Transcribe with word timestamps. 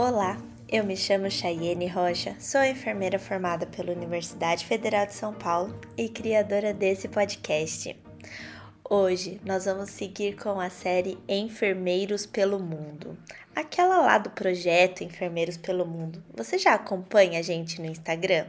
Olá, 0.00 0.38
eu 0.68 0.84
me 0.84 0.96
chamo 0.96 1.28
Chayene 1.28 1.88
Rocha, 1.88 2.36
sou 2.38 2.62
enfermeira 2.62 3.18
formada 3.18 3.66
pela 3.66 3.90
Universidade 3.90 4.64
Federal 4.64 5.04
de 5.06 5.14
São 5.14 5.34
Paulo 5.34 5.76
e 5.96 6.08
criadora 6.08 6.72
desse 6.72 7.08
podcast. 7.08 7.96
Hoje 8.88 9.40
nós 9.44 9.64
vamos 9.64 9.90
seguir 9.90 10.36
com 10.36 10.60
a 10.60 10.70
série 10.70 11.18
Enfermeiros 11.28 12.26
pelo 12.26 12.60
Mundo. 12.60 13.18
Aquela 13.56 13.98
lá 13.98 14.18
do 14.18 14.30
projeto 14.30 15.02
Enfermeiros 15.02 15.56
pelo 15.56 15.84
Mundo. 15.84 16.22
Você 16.32 16.58
já 16.58 16.74
acompanha 16.74 17.40
a 17.40 17.42
gente 17.42 17.80
no 17.80 17.86
Instagram? 17.88 18.46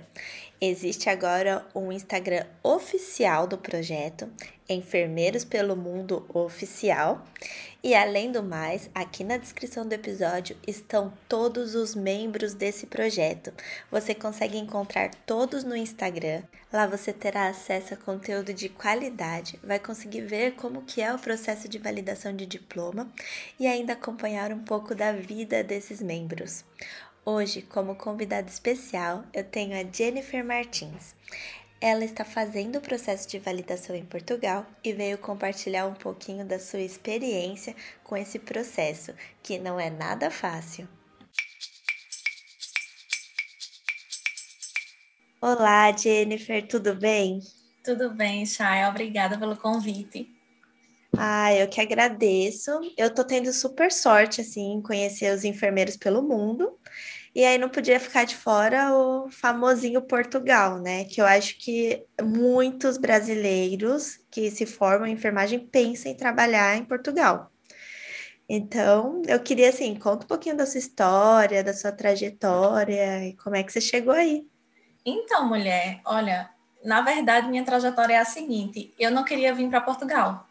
Existe 0.61 1.09
agora 1.09 1.65
um 1.73 1.89
Instagram 1.89 2.45
oficial 2.61 3.47
do 3.47 3.57
projeto, 3.57 4.29
Enfermeiros 4.67 5.45
pelo 5.45 5.73
Mundo 5.73 6.25
Oficial. 6.33 7.25
E 7.81 7.95
além 7.95 8.29
do 8.29 8.43
mais, 8.43 8.89
aqui 8.93 9.23
na 9.23 9.37
descrição 9.37 9.87
do 9.87 9.93
episódio 9.93 10.57
estão 10.67 11.13
todos 11.29 11.75
os 11.75 11.95
membros 11.95 12.53
desse 12.53 12.87
projeto. 12.87 13.53
Você 13.89 14.13
consegue 14.13 14.57
encontrar 14.57 15.15
todos 15.25 15.63
no 15.63 15.77
Instagram. 15.77 16.43
Lá 16.73 16.85
você 16.85 17.13
terá 17.13 17.47
acesso 17.47 17.93
a 17.93 17.97
conteúdo 17.97 18.53
de 18.53 18.67
qualidade, 18.67 19.57
vai 19.63 19.79
conseguir 19.79 20.21
ver 20.21 20.55
como 20.55 20.83
que 20.83 21.01
é 21.01 21.11
o 21.13 21.17
processo 21.17 21.69
de 21.69 21.79
validação 21.79 22.35
de 22.35 22.45
diploma 22.45 23.09
e 23.57 23.65
ainda 23.65 23.93
acompanhar 23.93 24.51
um 24.51 24.59
pouco 24.59 24.93
da 24.93 25.13
vida 25.13 25.63
desses 25.63 26.01
membros. 26.01 26.65
Hoje, 27.31 27.61
como 27.61 27.93
convidada 27.93 28.49
especial, 28.49 29.23
eu 29.31 29.43
tenho 29.43 29.79
a 29.79 29.87
Jennifer 29.93 30.43
Martins. 30.43 31.13
Ela 31.79 32.03
está 32.03 32.25
fazendo 32.25 32.77
o 32.77 32.81
processo 32.81 33.29
de 33.29 33.37
validação 33.37 33.95
em 33.95 34.03
Portugal 34.03 34.65
e 34.83 34.93
veio 34.93 35.15
compartilhar 35.15 35.85
um 35.85 35.93
pouquinho 35.93 36.43
da 36.43 36.57
sua 36.57 36.81
experiência 36.81 37.75
com 38.03 38.17
esse 38.17 38.39
processo, 38.39 39.13
que 39.43 39.59
não 39.59 39.79
é 39.79 39.91
nada 39.91 40.31
fácil. 40.31 40.89
Olá, 45.39 45.95
Jennifer, 45.95 46.67
tudo 46.67 46.95
bem? 46.95 47.41
Tudo 47.83 48.09
bem, 48.09 48.43
Chay. 48.43 48.85
Obrigada 48.85 49.37
pelo 49.37 49.55
convite. 49.55 50.27
Ah, 51.15 51.53
eu 51.53 51.67
que 51.67 51.79
agradeço. 51.79 52.71
Eu 52.97 53.13
tô 53.13 53.23
tendo 53.23 53.53
super 53.53 53.91
sorte, 53.91 54.41
assim, 54.41 54.73
em 54.73 54.81
conhecer 54.81 55.31
os 55.35 55.43
enfermeiros 55.43 55.95
pelo 55.95 56.23
mundo. 56.23 56.79
E 57.33 57.45
aí 57.45 57.57
não 57.57 57.69
podia 57.69 57.99
ficar 57.99 58.25
de 58.25 58.35
fora 58.35 58.93
o 58.93 59.29
famosinho 59.29 60.01
Portugal, 60.01 60.79
né? 60.79 61.05
Que 61.05 61.21
eu 61.21 61.25
acho 61.25 61.57
que 61.59 62.03
muitos 62.21 62.97
brasileiros 62.97 64.19
que 64.31 64.49
se 64.49 64.65
formam 64.65 65.07
em 65.07 65.13
enfermagem 65.13 65.59
pensam 65.59 66.11
em 66.11 66.17
trabalhar 66.17 66.75
em 66.75 66.83
Portugal. 66.83 67.51
Então, 68.47 69.21
eu 69.27 69.39
queria, 69.39 69.69
assim, 69.69 69.93
conta 69.95 70.25
um 70.25 70.27
pouquinho 70.27 70.57
da 70.57 70.65
sua 70.65 70.79
história, 70.79 71.63
da 71.63 71.71
sua 71.73 71.91
trajetória 71.91 73.27
e 73.27 73.35
como 73.37 73.55
é 73.55 73.61
que 73.61 73.71
você 73.71 73.79
chegou 73.79 74.13
aí. 74.13 74.47
Então, 75.05 75.47
mulher, 75.47 76.01
olha, 76.03 76.49
na 76.83 77.01
verdade, 77.01 77.47
minha 77.47 77.63
trajetória 77.63 78.15
é 78.15 78.17
a 78.17 78.25
seguinte: 78.25 78.91
eu 78.97 79.11
não 79.11 79.23
queria 79.23 79.53
vir 79.53 79.69
para 79.69 79.81
Portugal. 79.81 80.47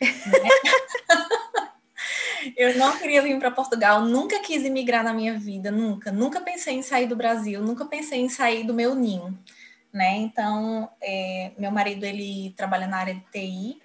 Né? 0.00 0.08
eu 2.56 2.76
não 2.76 2.96
queria 2.98 3.22
vir 3.22 3.38
para 3.38 3.50
Portugal, 3.50 4.02
nunca 4.02 4.40
quis 4.40 4.64
emigrar 4.64 5.04
na 5.04 5.12
minha 5.12 5.38
vida, 5.38 5.70
nunca. 5.70 6.10
Nunca 6.10 6.40
pensei 6.40 6.74
em 6.74 6.82
sair 6.82 7.06
do 7.06 7.16
Brasil, 7.16 7.62
nunca 7.62 7.84
pensei 7.84 8.20
em 8.20 8.28
sair 8.28 8.64
do 8.64 8.74
meu 8.74 8.94
ninho, 8.94 9.38
né? 9.92 10.16
Então, 10.16 10.90
é, 11.00 11.52
meu 11.58 11.70
marido, 11.70 12.04
ele 12.04 12.52
trabalha 12.56 12.86
na 12.86 12.98
área 12.98 13.14
de 13.14 13.24
TI 13.32 13.82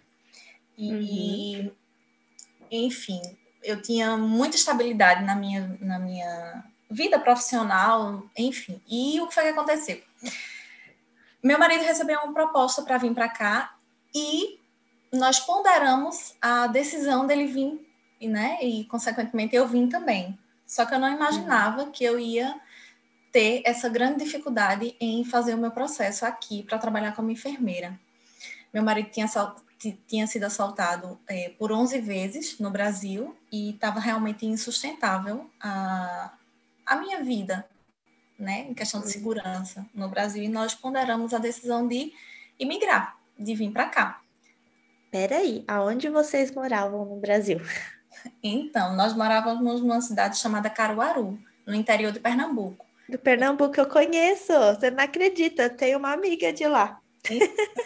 e, 0.78 1.58
uhum. 1.60 1.72
enfim, 2.72 3.22
eu 3.64 3.82
tinha 3.82 4.18
muita 4.18 4.56
estabilidade 4.56 5.24
na 5.24 5.36
minha, 5.36 5.78
na 5.82 6.00
minha 6.00 6.64
vida 6.90 7.20
profissional, 7.20 8.24
enfim. 8.38 8.82
E 8.88 9.20
o 9.22 9.28
que 9.28 9.34
foi 9.34 9.44
que 9.44 9.50
aconteceu? 9.50 10.02
Meu 11.44 11.60
marido 11.60 11.84
recebeu 11.84 12.20
uma 12.20 12.34
proposta 12.34 12.82
para 12.82 12.98
vir 12.98 13.14
para 13.14 13.30
cá 13.30 13.76
e 14.14 14.60
nós 15.12 15.40
ponderamos 15.40 16.36
a 16.42 16.68
decisão 16.68 17.26
dele 17.26 17.46
vir 17.46 17.89
e, 18.20 18.28
né, 18.28 18.60
e 18.62 18.86
consequentemente 18.86 19.56
eu 19.56 19.68
vim 19.68 19.88
também. 19.88 20.38
Só 20.66 20.86
que 20.86 20.94
eu 20.94 21.00
não 21.00 21.12
imaginava 21.12 21.90
que 21.90 22.04
eu 22.04 22.20
ia 22.20 22.60
ter 23.32 23.62
essa 23.66 23.90
grande 23.90 24.24
dificuldade 24.24 24.96
em 25.00 25.24
fazer 25.24 25.54
o 25.54 25.58
meu 25.58 25.72
processo 25.72 26.26
aqui 26.26 26.64
para 26.64 26.78
trabalhar 26.78 27.16
como 27.16 27.32
enfermeira. 27.32 28.00
Meu 28.74 28.84
marido 28.84 29.10
tinha, 29.10 29.28
tinha 30.08 30.28
sido 30.28 30.44
assaltado 30.44 31.20
é, 31.28 31.50
por 31.58 31.72
11 31.72 32.00
vezes 32.02 32.60
no 32.60 32.70
Brasil 32.70 33.36
e 33.52 33.72
estava 33.72 34.00
realmente 34.00 34.46
insustentável 34.46 35.50
a, 35.60 36.34
a 36.86 36.96
minha 36.98 37.24
vida, 37.24 37.68
né, 38.38 38.68
em 38.70 38.74
questão 38.74 39.02
de 39.02 39.12
segurança 39.12 39.86
no 39.94 40.08
Brasil. 40.08 40.44
E 40.44 40.50
nós 40.50 40.76
ponderamos 40.76 41.34
a 41.34 41.40
decisão 41.40 41.88
de 41.88 42.14
imigrar, 42.60 43.18
de 43.38 43.56
vir 43.56 43.72
para 43.72 43.88
cá. 43.88 44.22
Peraí, 45.12 45.64
aonde 45.68 46.10
vocês 46.10 46.52
moravam 46.52 47.06
no 47.06 47.16
Brasil? 47.16 47.60
Então, 48.44 48.96
nós 48.96 49.14
morávamos 49.14 49.82
numa 49.82 50.02
cidade 50.02 50.38
chamada 50.38 50.70
Caruaru, 50.70 51.40
no 51.66 51.76
interior 51.76 52.12
de 52.12 52.20
Pernambuco. 52.20 52.86
Do 53.08 53.18
Pernambuco 53.18 53.80
eu 53.80 53.88
conheço, 53.88 54.54
você 54.54 54.92
não 54.92 55.04
acredita, 55.04 55.70
tenho 55.70 55.98
uma 55.98 56.14
amiga 56.14 56.54
de 56.54 56.68
lá. 56.68 57.00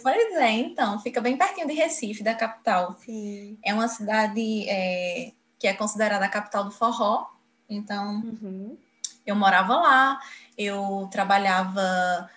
Pois 0.03 0.33
é, 0.35 0.51
então, 0.51 0.99
fica 0.99 1.21
bem 1.21 1.37
pertinho 1.37 1.67
de 1.67 1.73
Recife, 1.73 2.23
da 2.23 2.35
capital. 2.35 2.97
Sim. 2.99 3.57
É 3.63 3.73
uma 3.73 3.87
cidade 3.87 4.69
é, 4.69 5.31
que 5.57 5.67
é 5.67 5.73
considerada 5.73 6.25
a 6.25 6.29
capital 6.29 6.65
do 6.65 6.71
forró, 6.71 7.27
então 7.69 8.21
uhum. 8.21 8.77
eu 9.25 9.35
morava 9.35 9.75
lá, 9.75 10.19
eu 10.57 11.07
trabalhava 11.11 12.29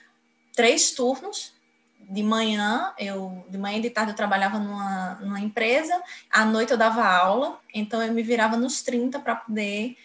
três 0.55 0.93
turnos 0.93 1.56
de 2.09 2.22
manhã, 2.22 2.93
eu 2.99 3.44
de 3.49 3.59
manhã 3.59 3.78
e 3.78 3.83
de 3.83 3.91
tarde 3.91 4.12
eu 4.12 4.17
trabalhava 4.17 4.59
numa, 4.59 5.15
numa 5.17 5.41
empresa, 5.41 6.00
à 6.31 6.44
noite 6.44 6.72
eu 6.72 6.78
dava 6.78 7.05
aula, 7.05 7.59
então 7.75 8.03
eu 8.03 8.12
me 8.12 8.22
virava 8.22 8.56
nos 8.56 8.83
30 8.83 9.19
para 9.19 9.34
poder 9.34 9.97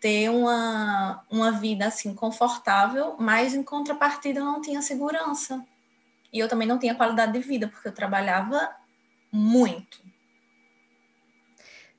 ter 0.00 0.28
uma, 0.28 1.24
uma 1.30 1.52
vida 1.52 1.86
assim 1.86 2.14
confortável, 2.14 3.16
mas 3.18 3.54
em 3.54 3.62
contrapartida 3.62 4.40
eu 4.40 4.44
não 4.44 4.60
tinha 4.60 4.82
segurança. 4.82 5.64
E 6.32 6.38
eu 6.38 6.48
também 6.48 6.68
não 6.68 6.78
tinha 6.78 6.94
qualidade 6.94 7.32
de 7.32 7.38
vida, 7.38 7.68
porque 7.68 7.88
eu 7.88 7.94
trabalhava 7.94 8.70
muito. 9.32 10.04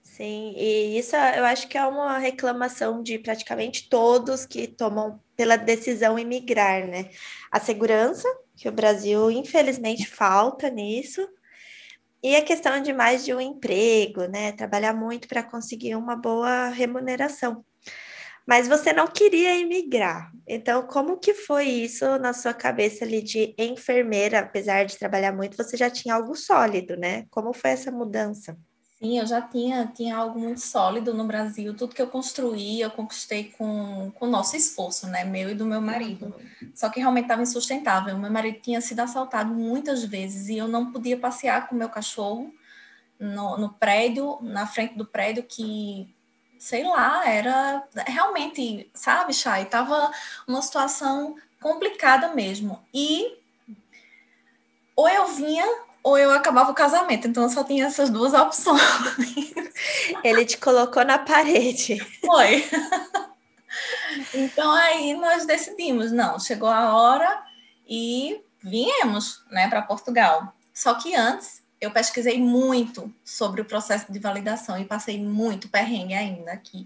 Sim, 0.04 0.54
e 0.58 0.98
isso 0.98 1.16
eu 1.16 1.46
acho 1.46 1.68
que 1.68 1.78
é 1.78 1.86
uma 1.86 2.18
reclamação 2.18 3.04
de 3.04 3.20
praticamente 3.20 3.88
todos 3.90 4.46
que 4.46 4.68
tomam 4.68 5.20
pela 5.36 5.56
decisão 5.56 6.18
emigrar, 6.18 6.88
né? 6.88 7.10
A 7.52 7.60
segurança, 7.60 8.28
que 8.58 8.68
o 8.68 8.72
Brasil 8.72 9.32
infelizmente 9.32 10.08
falta 10.10 10.70
nisso, 10.70 11.28
e 12.24 12.36
a 12.36 12.44
questão 12.44 12.82
de 12.82 12.92
mais 12.92 13.24
de 13.24 13.34
um 13.34 13.40
emprego, 13.40 14.26
né? 14.26 14.52
Trabalhar 14.52 14.94
muito 14.94 15.28
para 15.28 15.44
conseguir 15.44 15.96
uma 15.96 16.16
boa 16.16 16.70
remuneração. 16.70 17.64
Mas 18.46 18.68
você 18.68 18.94
não 18.94 19.08
queria 19.08 19.60
emigrar. 19.60 20.32
Então, 20.48 20.88
como 20.88 21.20
que 21.20 21.34
foi 21.34 21.66
isso 21.66 22.18
na 22.18 22.34
sua 22.34 22.54
cabeça 22.54 23.06
ali 23.06 23.22
de 23.22 23.54
enfermeira, 23.58 24.40
apesar 24.40 24.86
de 24.86 24.98
trabalhar 24.98 25.34
muito, 25.34 25.58
você 25.58 25.78
já 25.78 25.90
tinha 25.90 26.16
algo 26.16 26.36
sólido, 26.36 26.98
né? 26.98 27.26
Como 27.30 27.54
foi 27.54 27.72
essa 27.72 27.92
mudança? 27.92 28.58
Sim, 29.00 29.20
eu 29.20 29.28
já 29.28 29.40
tinha, 29.40 29.86
tinha 29.86 30.18
algo 30.18 30.40
muito 30.40 30.60
sólido 30.60 31.14
no 31.14 31.24
Brasil. 31.24 31.76
Tudo 31.76 31.94
que 31.94 32.02
eu 32.02 32.08
construí, 32.08 32.82
eu 32.82 32.90
conquistei 32.90 33.54
com 33.56 34.12
o 34.20 34.26
nosso 34.26 34.56
esforço, 34.56 35.06
né? 35.08 35.24
Meu 35.24 35.52
e 35.52 35.54
do 35.54 35.68
meu 35.68 35.80
marido. 35.80 36.34
Só 36.74 36.90
que 36.90 37.00
realmente 37.00 37.26
estava 37.26 37.44
insustentável. 37.44 38.18
Meu 38.18 38.32
marido 38.32 38.60
tinha 38.60 38.82
sido 38.82 39.00
assaltado 39.02 39.54
muitas 39.54 40.04
vezes 40.04 40.50
e 40.50 40.58
eu 40.58 40.68
não 40.68 40.92
podia 40.92 41.16
passear 41.16 41.68
com 41.68 41.76
meu 41.76 41.90
cachorro 41.90 42.52
no, 43.20 43.56
no 43.58 43.70
prédio, 43.74 44.40
na 44.42 44.66
frente 44.66 44.98
do 44.98 45.06
prédio, 45.06 45.44
que, 45.44 46.12
sei 46.58 46.84
lá, 46.84 47.30
era 47.30 47.88
realmente, 48.08 48.90
sabe, 48.96 49.32
Chay? 49.32 49.66
Tava 49.66 50.12
uma 50.48 50.62
situação 50.64 51.36
complicada 51.62 52.34
mesmo. 52.34 52.84
E 52.92 53.38
ou 54.96 55.08
eu 55.08 55.28
vinha 55.28 55.87
ou 56.08 56.18
eu 56.18 56.32
acabava 56.32 56.72
o 56.72 56.74
casamento. 56.74 57.28
Então 57.28 57.44
eu 57.44 57.50
só 57.50 57.66
tinha 57.66 57.86
essas 57.86 58.10
duas 58.10 58.34
opções. 58.34 58.82
Ele 60.24 60.46
te 60.46 60.58
colocou 60.58 61.04
na 61.04 61.20
parede. 61.20 62.00
Foi. 62.26 62.66
Então 64.34 64.72
aí 64.72 65.14
nós 65.14 65.46
decidimos, 65.46 66.12
não, 66.12 66.40
chegou 66.40 66.68
a 66.68 66.96
hora 66.96 67.44
e 67.88 68.42
viemos, 68.64 69.44
né, 69.52 69.70
para 69.70 69.84
Portugal. 69.84 70.52
Só 70.74 70.96
que 70.96 71.14
antes 71.14 71.62
eu 71.80 71.92
pesquisei 71.92 72.42
muito 72.42 73.14
sobre 73.24 73.62
o 73.62 73.66
processo 73.66 74.12
de 74.12 74.18
validação 74.18 74.80
e 74.80 74.86
passei 74.86 75.22
muito 75.22 75.70
perrengue 75.70 76.16
ainda 76.16 76.54
aqui. 76.54 76.86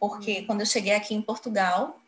Porque 0.00 0.42
quando 0.42 0.60
eu 0.60 0.66
cheguei 0.66 0.94
aqui 0.94 1.14
em 1.14 1.20
Portugal, 1.20 2.00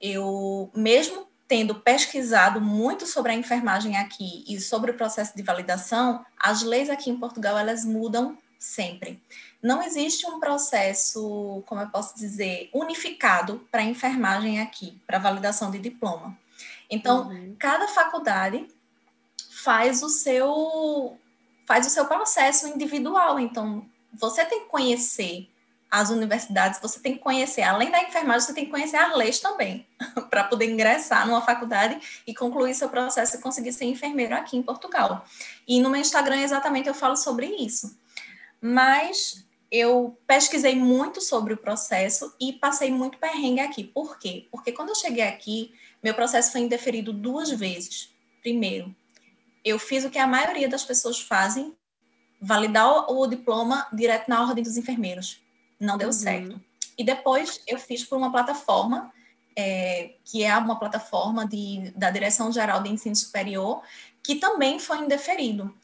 eu 0.00 0.68
mesmo 0.74 1.28
tendo 1.46 1.74
pesquisado 1.74 2.60
muito 2.60 3.06
sobre 3.06 3.32
a 3.32 3.34
enfermagem 3.34 3.96
aqui 3.96 4.44
e 4.48 4.60
sobre 4.60 4.90
o 4.90 4.96
processo 4.96 5.36
de 5.36 5.42
validação, 5.42 6.24
as 6.38 6.62
leis 6.62 6.88
aqui 6.88 7.10
em 7.10 7.18
Portugal 7.18 7.58
elas 7.58 7.84
mudam 7.84 8.38
sempre. 8.58 9.22
Não 9.62 9.82
existe 9.82 10.26
um 10.26 10.40
processo, 10.40 11.62
como 11.66 11.82
eu 11.82 11.88
posso 11.88 12.16
dizer, 12.16 12.70
unificado 12.72 13.66
para 13.70 13.82
enfermagem 13.82 14.60
aqui, 14.60 15.00
para 15.06 15.18
validação 15.18 15.70
de 15.70 15.78
diploma. 15.78 16.36
Então, 16.90 17.28
uhum. 17.28 17.54
cada 17.58 17.88
faculdade 17.88 18.66
faz 19.50 20.02
o 20.02 20.08
seu 20.08 21.18
faz 21.66 21.86
o 21.86 21.90
seu 21.90 22.06
processo 22.06 22.68
individual. 22.68 23.38
Então, 23.38 23.86
você 24.12 24.44
tem 24.44 24.60
que 24.60 24.68
conhecer 24.68 25.48
as 25.90 26.10
universidades, 26.10 26.80
você 26.80 26.98
tem 26.98 27.14
que 27.14 27.20
conhecer, 27.20 27.62
além 27.62 27.88
da 27.88 28.02
enfermagem, 28.02 28.40
você 28.40 28.52
tem 28.52 28.64
que 28.64 28.70
conhecer 28.70 28.96
as 28.96 29.16
leis 29.16 29.38
também, 29.38 29.86
para 30.28 30.42
poder 30.42 30.68
ingressar 30.68 31.24
numa 31.26 31.40
faculdade 31.40 31.98
e 32.26 32.34
concluir 32.34 32.74
seu 32.74 32.88
processo 32.88 33.36
e 33.36 33.40
conseguir 33.40 33.72
ser 33.72 33.84
enfermeiro 33.84 34.34
aqui 34.34 34.56
em 34.56 34.62
Portugal. 34.62 35.24
E 35.68 35.80
no 35.80 35.90
meu 35.90 36.00
Instagram, 36.00 36.40
exatamente, 36.40 36.88
eu 36.88 36.94
falo 36.94 37.16
sobre 37.16 37.46
isso. 37.46 37.96
Mas 38.60 39.46
eu 39.70 40.18
pesquisei 40.26 40.74
muito 40.74 41.20
sobre 41.20 41.54
o 41.54 41.56
processo 41.56 42.34
e 42.40 42.52
passei 42.52 42.90
muito 42.90 43.18
perrengue 43.18 43.60
aqui. 43.60 43.84
Por 43.84 44.18
quê? 44.18 44.48
Porque 44.50 44.72
quando 44.72 44.88
eu 44.88 44.94
cheguei 44.96 45.24
aqui, 45.24 45.74
meu 46.02 46.14
processo 46.14 46.50
foi 46.50 46.62
indeferido 46.62 47.12
duas 47.12 47.50
vezes. 47.50 48.12
Primeiro, 48.40 48.94
eu 49.64 49.78
fiz 49.78 50.04
o 50.04 50.10
que 50.10 50.18
a 50.18 50.26
maioria 50.26 50.68
das 50.68 50.84
pessoas 50.84 51.20
fazem, 51.20 51.72
validar 52.40 52.88
o, 52.88 53.20
o 53.20 53.26
diploma 53.28 53.86
direto 53.92 54.28
na 54.28 54.42
ordem 54.42 54.64
dos 54.64 54.76
enfermeiros 54.76 55.43
não 55.78 55.98
deu 55.98 56.08
uhum. 56.08 56.12
certo. 56.12 56.60
E 56.96 57.04
depois 57.04 57.60
eu 57.66 57.78
fiz 57.78 58.04
por 58.04 58.16
uma 58.16 58.30
plataforma, 58.30 59.12
é, 59.56 60.12
que 60.24 60.44
é 60.44 60.56
uma 60.56 60.78
plataforma 60.78 61.46
de, 61.46 61.92
da 61.96 62.10
Direção 62.10 62.52
Geral 62.52 62.82
de 62.82 62.90
Ensino 62.90 63.16
Superior, 63.16 63.82
que 64.22 64.36
também 64.36 64.78
foi 64.78 64.98
indeferido. 64.98 65.74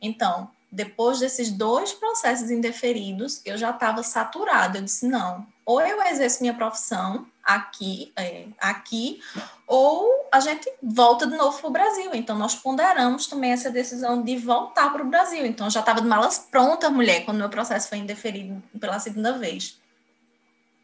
Então, 0.00 0.50
depois 0.70 1.18
desses 1.18 1.50
dois 1.50 1.92
processos 1.92 2.50
indeferidos, 2.50 3.40
eu 3.44 3.58
já 3.58 3.70
estava 3.70 4.02
saturada. 4.02 4.78
Eu 4.78 4.82
disse: 4.82 5.06
não, 5.06 5.46
ou 5.66 5.80
eu 5.80 6.00
exerço 6.02 6.40
minha 6.40 6.54
profissão 6.54 7.26
aqui, 7.54 8.12
é, 8.16 8.46
aqui, 8.58 9.20
ou 9.66 10.28
a 10.32 10.40
gente 10.40 10.70
volta 10.82 11.26
de 11.26 11.36
novo 11.36 11.58
para 11.58 11.68
o 11.68 11.72
Brasil. 11.72 12.10
Então, 12.14 12.36
nós 12.36 12.54
ponderamos 12.54 13.26
também 13.26 13.52
essa 13.52 13.70
decisão 13.70 14.22
de 14.22 14.36
voltar 14.36 14.92
para 14.92 15.02
o 15.02 15.08
Brasil. 15.08 15.44
Então, 15.46 15.70
já 15.70 15.80
estava 15.80 16.00
de 16.00 16.06
malas 16.06 16.38
prontas, 16.38 16.90
mulher, 16.90 17.24
quando 17.24 17.38
meu 17.38 17.48
processo 17.48 17.88
foi 17.88 17.98
indeferido 17.98 18.62
pela 18.78 18.98
segunda 18.98 19.38
vez. 19.38 19.78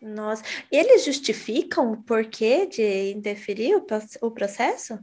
Nossa, 0.00 0.44
e 0.70 0.76
eles 0.76 1.04
justificam 1.04 1.92
o 1.92 1.96
porquê 1.96 2.66
de 2.66 3.12
indeferir 3.12 3.76
o 4.20 4.30
processo? 4.30 4.98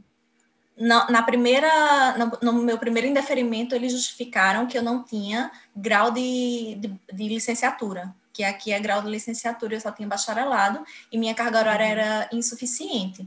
Na, 0.76 1.08
na 1.10 1.22
primeira, 1.22 2.16
no, 2.16 2.52
no, 2.52 2.62
meu 2.62 2.78
primeiro 2.78 3.06
indeferimento, 3.06 3.74
eles 3.74 3.92
justificaram 3.92 4.66
que 4.66 4.76
eu 4.76 4.82
não 4.82 5.04
tinha 5.04 5.50
grau 5.74 6.10
de, 6.10 6.76
de, 6.80 7.00
de 7.12 7.28
licenciatura 7.28 8.14
que 8.34 8.42
aqui 8.42 8.72
é 8.72 8.80
grau 8.80 9.00
de 9.00 9.08
licenciatura, 9.08 9.76
eu 9.76 9.80
só 9.80 9.92
tinha 9.92 10.08
bacharelado, 10.08 10.84
e 11.10 11.16
minha 11.16 11.34
carga 11.34 11.60
horária 11.60 11.86
uhum. 11.86 11.92
era 11.92 12.28
insuficiente. 12.32 13.26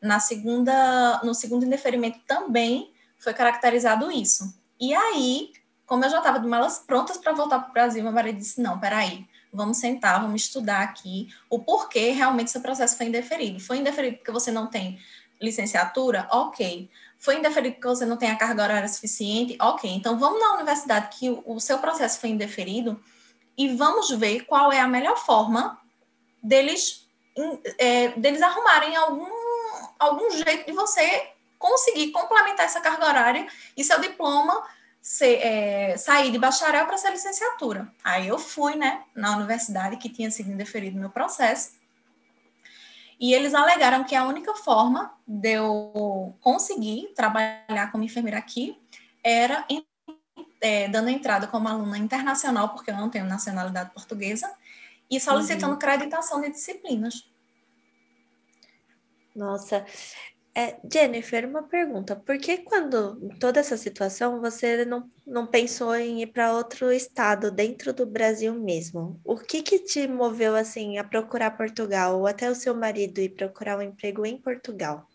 Na 0.00 0.20
segunda, 0.20 1.20
no 1.24 1.34
segundo 1.34 1.64
indeferimento 1.64 2.20
também 2.26 2.92
foi 3.18 3.32
caracterizado 3.32 4.12
isso. 4.12 4.54
E 4.78 4.94
aí, 4.94 5.52
como 5.86 6.04
eu 6.04 6.10
já 6.10 6.18
estava 6.18 6.38
de 6.38 6.46
malas 6.46 6.80
prontas 6.80 7.16
para 7.16 7.32
voltar 7.32 7.60
para 7.60 7.70
o 7.70 7.72
Brasil, 7.72 8.02
meu 8.02 8.12
marido 8.12 8.38
disse: 8.38 8.60
não, 8.60 8.78
peraí, 8.78 9.26
vamos 9.50 9.78
sentar, 9.78 10.20
vamos 10.20 10.42
estudar 10.42 10.82
aqui 10.82 11.28
o 11.48 11.58
porquê 11.58 12.10
realmente 12.10 12.50
seu 12.50 12.60
processo 12.60 12.96
foi 12.96 13.06
indeferido. 13.06 13.58
Foi 13.58 13.78
indeferido 13.78 14.18
porque 14.18 14.32
você 14.32 14.50
não 14.50 14.66
tem 14.66 14.98
licenciatura? 15.40 16.28
Ok. 16.30 16.90
Foi 17.18 17.38
indeferido 17.38 17.76
porque 17.76 17.88
você 17.88 18.04
não 18.04 18.16
tem 18.16 18.30
a 18.30 18.36
carga 18.36 18.62
horária 18.64 18.88
suficiente? 18.88 19.56
Ok. 19.60 19.88
Então, 19.88 20.18
vamos 20.18 20.40
na 20.40 20.54
universidade 20.54 21.16
que 21.16 21.30
o, 21.30 21.42
o 21.46 21.60
seu 21.60 21.78
processo 21.78 22.18
foi 22.18 22.30
indeferido 22.30 23.00
e 23.56 23.74
vamos 23.76 24.10
ver 24.10 24.44
qual 24.46 24.72
é 24.72 24.80
a 24.80 24.88
melhor 24.88 25.16
forma 25.16 25.80
deles, 26.42 27.08
é, 27.78 28.08
deles 28.08 28.42
arrumarem 28.42 28.96
algum, 28.96 29.30
algum 29.98 30.30
jeito 30.30 30.66
de 30.66 30.72
você 30.72 31.30
conseguir 31.58 32.10
complementar 32.10 32.66
essa 32.66 32.80
carga 32.80 33.06
horária 33.06 33.46
e 33.76 33.84
seu 33.84 34.00
diploma 34.00 34.66
ser, 35.00 35.38
é, 35.44 35.96
sair 35.96 36.30
de 36.30 36.38
bacharel 36.38 36.86
para 36.86 36.98
ser 36.98 37.10
licenciatura. 37.10 37.92
Aí 38.02 38.28
eu 38.28 38.38
fui, 38.38 38.74
né, 38.74 39.04
na 39.14 39.36
universidade 39.36 39.96
que 39.96 40.08
tinha 40.08 40.30
sido 40.30 40.50
indeferido 40.50 40.98
meu 40.98 41.10
processo, 41.10 41.80
e 43.20 43.32
eles 43.32 43.54
alegaram 43.54 44.02
que 44.02 44.16
a 44.16 44.24
única 44.24 44.52
forma 44.56 45.14
de 45.24 45.52
eu 45.52 46.34
conseguir 46.40 47.12
trabalhar 47.14 47.92
como 47.92 48.02
enfermeira 48.02 48.38
aqui 48.38 48.76
era 49.22 49.64
é, 50.62 50.88
dando 50.88 51.10
entrada 51.10 51.46
como 51.46 51.68
aluna 51.68 51.98
internacional, 51.98 52.70
porque 52.70 52.90
eu 52.90 52.96
não 52.96 53.10
tenho 53.10 53.26
nacionalidade 53.26 53.90
portuguesa, 53.92 54.50
e 55.10 55.20
solicitando 55.20 55.74
uhum. 55.74 55.78
creditação 55.78 56.40
de 56.40 56.50
disciplinas. 56.50 57.28
Nossa. 59.34 59.84
É, 60.54 60.78
Jennifer, 60.90 61.48
uma 61.48 61.62
pergunta. 61.62 62.14
Por 62.14 62.38
que 62.38 62.58
quando, 62.58 63.30
toda 63.40 63.58
essa 63.58 63.76
situação, 63.76 64.40
você 64.40 64.84
não, 64.84 65.10
não 65.26 65.46
pensou 65.46 65.94
em 65.96 66.22
ir 66.22 66.26
para 66.26 66.52
outro 66.52 66.92
estado, 66.92 67.50
dentro 67.50 67.92
do 67.92 68.06
Brasil 68.06 68.54
mesmo? 68.54 69.18
O 69.24 69.36
que 69.36 69.62
que 69.62 69.78
te 69.78 70.06
moveu, 70.06 70.54
assim, 70.54 70.98
a 70.98 71.04
procurar 71.04 71.56
Portugal, 71.56 72.18
ou 72.18 72.26
até 72.26 72.50
o 72.50 72.54
seu 72.54 72.74
marido 72.74 73.18
ir 73.18 73.30
procurar 73.30 73.78
um 73.78 73.82
emprego 73.82 74.26
em 74.26 74.36
Portugal? 74.36 75.08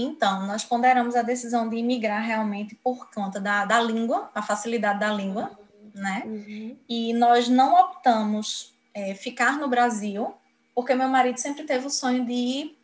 Então, 0.00 0.46
nós 0.46 0.64
ponderamos 0.64 1.16
a 1.16 1.22
decisão 1.22 1.68
de 1.68 1.76
imigrar 1.76 2.22
realmente 2.22 2.76
por 2.76 3.10
conta 3.10 3.40
da, 3.40 3.64
da 3.64 3.80
língua, 3.80 4.30
a 4.32 4.40
facilidade 4.40 5.00
da 5.00 5.12
língua, 5.12 5.58
né? 5.92 6.22
Uhum. 6.24 6.78
E 6.88 7.12
nós 7.14 7.48
não 7.48 7.74
optamos 7.74 8.72
é, 8.94 9.12
ficar 9.16 9.58
no 9.58 9.66
Brasil, 9.66 10.32
porque 10.72 10.94
meu 10.94 11.08
marido 11.08 11.38
sempre 11.38 11.64
teve 11.64 11.84
o 11.84 11.90
sonho 11.90 12.24
de 12.24 12.76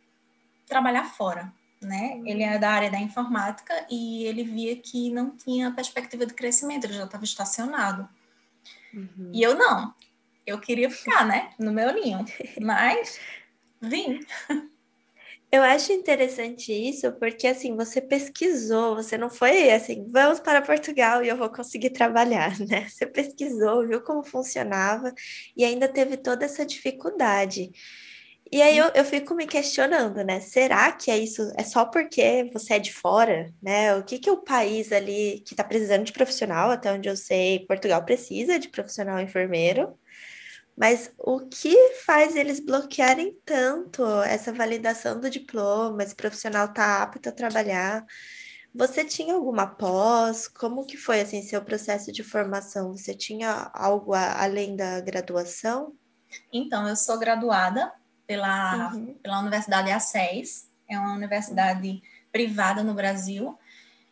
trabalhar 0.67 1.05
fora, 1.05 1.53
né? 1.81 2.15
Uhum. 2.17 2.27
Ele 2.27 2.43
é 2.43 2.59
da 2.59 2.69
área 2.69 2.91
da 2.91 2.99
informática 2.99 3.85
e 3.89 4.25
ele 4.25 4.43
via 4.43 4.75
que 4.75 5.09
não 5.09 5.29
tinha 5.29 5.71
perspectiva 5.71 6.25
de 6.25 6.33
crescimento, 6.33 6.83
ele 6.83 6.95
já 6.95 7.05
estava 7.05 7.23
estacionado. 7.23 8.09
Uhum. 8.93 9.31
E 9.33 9.41
eu 9.41 9.55
não, 9.55 9.93
eu 10.45 10.59
queria 10.59 10.91
ficar, 10.91 11.25
né, 11.25 11.51
no 11.57 11.71
meu 11.71 11.93
ninho, 11.93 12.25
mas 12.59 13.21
vim. 13.79 14.19
Eu 15.55 15.63
acho 15.63 15.93
interessante 15.93 16.73
isso 16.73 17.13
porque 17.13 17.47
assim, 17.47 17.77
você 17.77 18.01
pesquisou, 18.01 18.93
você 18.97 19.17
não 19.17 19.29
foi 19.29 19.71
assim, 19.71 20.05
vamos 20.11 20.41
para 20.41 20.61
Portugal 20.61 21.23
e 21.23 21.29
eu 21.29 21.37
vou 21.37 21.49
conseguir 21.49 21.91
trabalhar, 21.91 22.59
né? 22.67 22.89
Você 22.89 23.05
pesquisou, 23.05 23.87
viu 23.87 24.01
como 24.01 24.21
funcionava 24.21 25.13
e 25.55 25.63
ainda 25.63 25.87
teve 25.87 26.17
toda 26.17 26.43
essa 26.43 26.65
dificuldade. 26.65 27.71
E 28.51 28.61
aí 28.61 28.77
eu, 28.77 28.87
eu 28.95 29.05
fico 29.05 29.33
me 29.33 29.47
questionando, 29.47 30.25
né? 30.25 30.41
Será 30.41 30.91
que 30.91 31.09
é 31.09 31.17
isso? 31.17 31.49
É 31.57 31.63
só 31.63 31.85
porque 31.85 32.49
você 32.51 32.73
é 32.73 32.79
de 32.79 32.93
fora, 32.93 33.53
né? 33.61 33.95
O 33.95 34.03
que 34.03 34.19
que 34.19 34.29
o 34.29 34.43
país 34.43 34.91
ali 34.91 35.41
que 35.45 35.53
está 35.53 35.63
precisando 35.63 36.03
de 36.03 36.11
profissional, 36.11 36.69
até 36.69 36.91
onde 36.91 37.07
eu 37.07 37.15
sei, 37.15 37.65
Portugal 37.65 38.03
precisa 38.03 38.59
de 38.59 38.67
profissional 38.67 39.21
enfermeiro. 39.21 39.97
Mas 40.75 41.11
o 41.17 41.39
que 41.39 41.93
faz 42.05 42.35
eles 42.35 42.59
bloquearem 42.59 43.37
tanto 43.45 44.05
essa 44.23 44.51
validação 44.51 45.19
do 45.19 45.29
diploma, 45.29 46.03
esse 46.03 46.13
profissional 46.13 46.67
tá 46.67 47.01
apto 47.01 47.29
a 47.29 47.31
trabalhar? 47.31 48.05
Você 48.73 49.05
tinha 49.05 49.35
alguma 49.35 49.65
pós? 49.65 50.49
Como 50.49 50.85
que 50.85 50.97
foi 50.97 51.21
assim 51.21 51.41
seu 51.41 51.61
processo 51.63 52.11
de 52.11 52.23
formação? 52.23 52.91
Você 52.91 53.13
tinha 53.15 53.71
algo 53.73 54.13
a, 54.13 54.43
além 54.43 54.75
da 54.75 54.99
graduação? 54.99 55.95
Então, 56.51 56.85
eu 56.85 56.95
sou 56.97 57.17
graduada 57.17 57.93
pela, 58.27 58.91
uhum. 58.93 59.13
pela 59.23 59.39
Universidade 59.39 59.89
A6, 59.89 60.65
é 60.89 60.99
uma 60.99 61.13
universidade 61.13 62.01
privada 62.33 62.83
no 62.83 62.93
Brasil, 62.93 63.57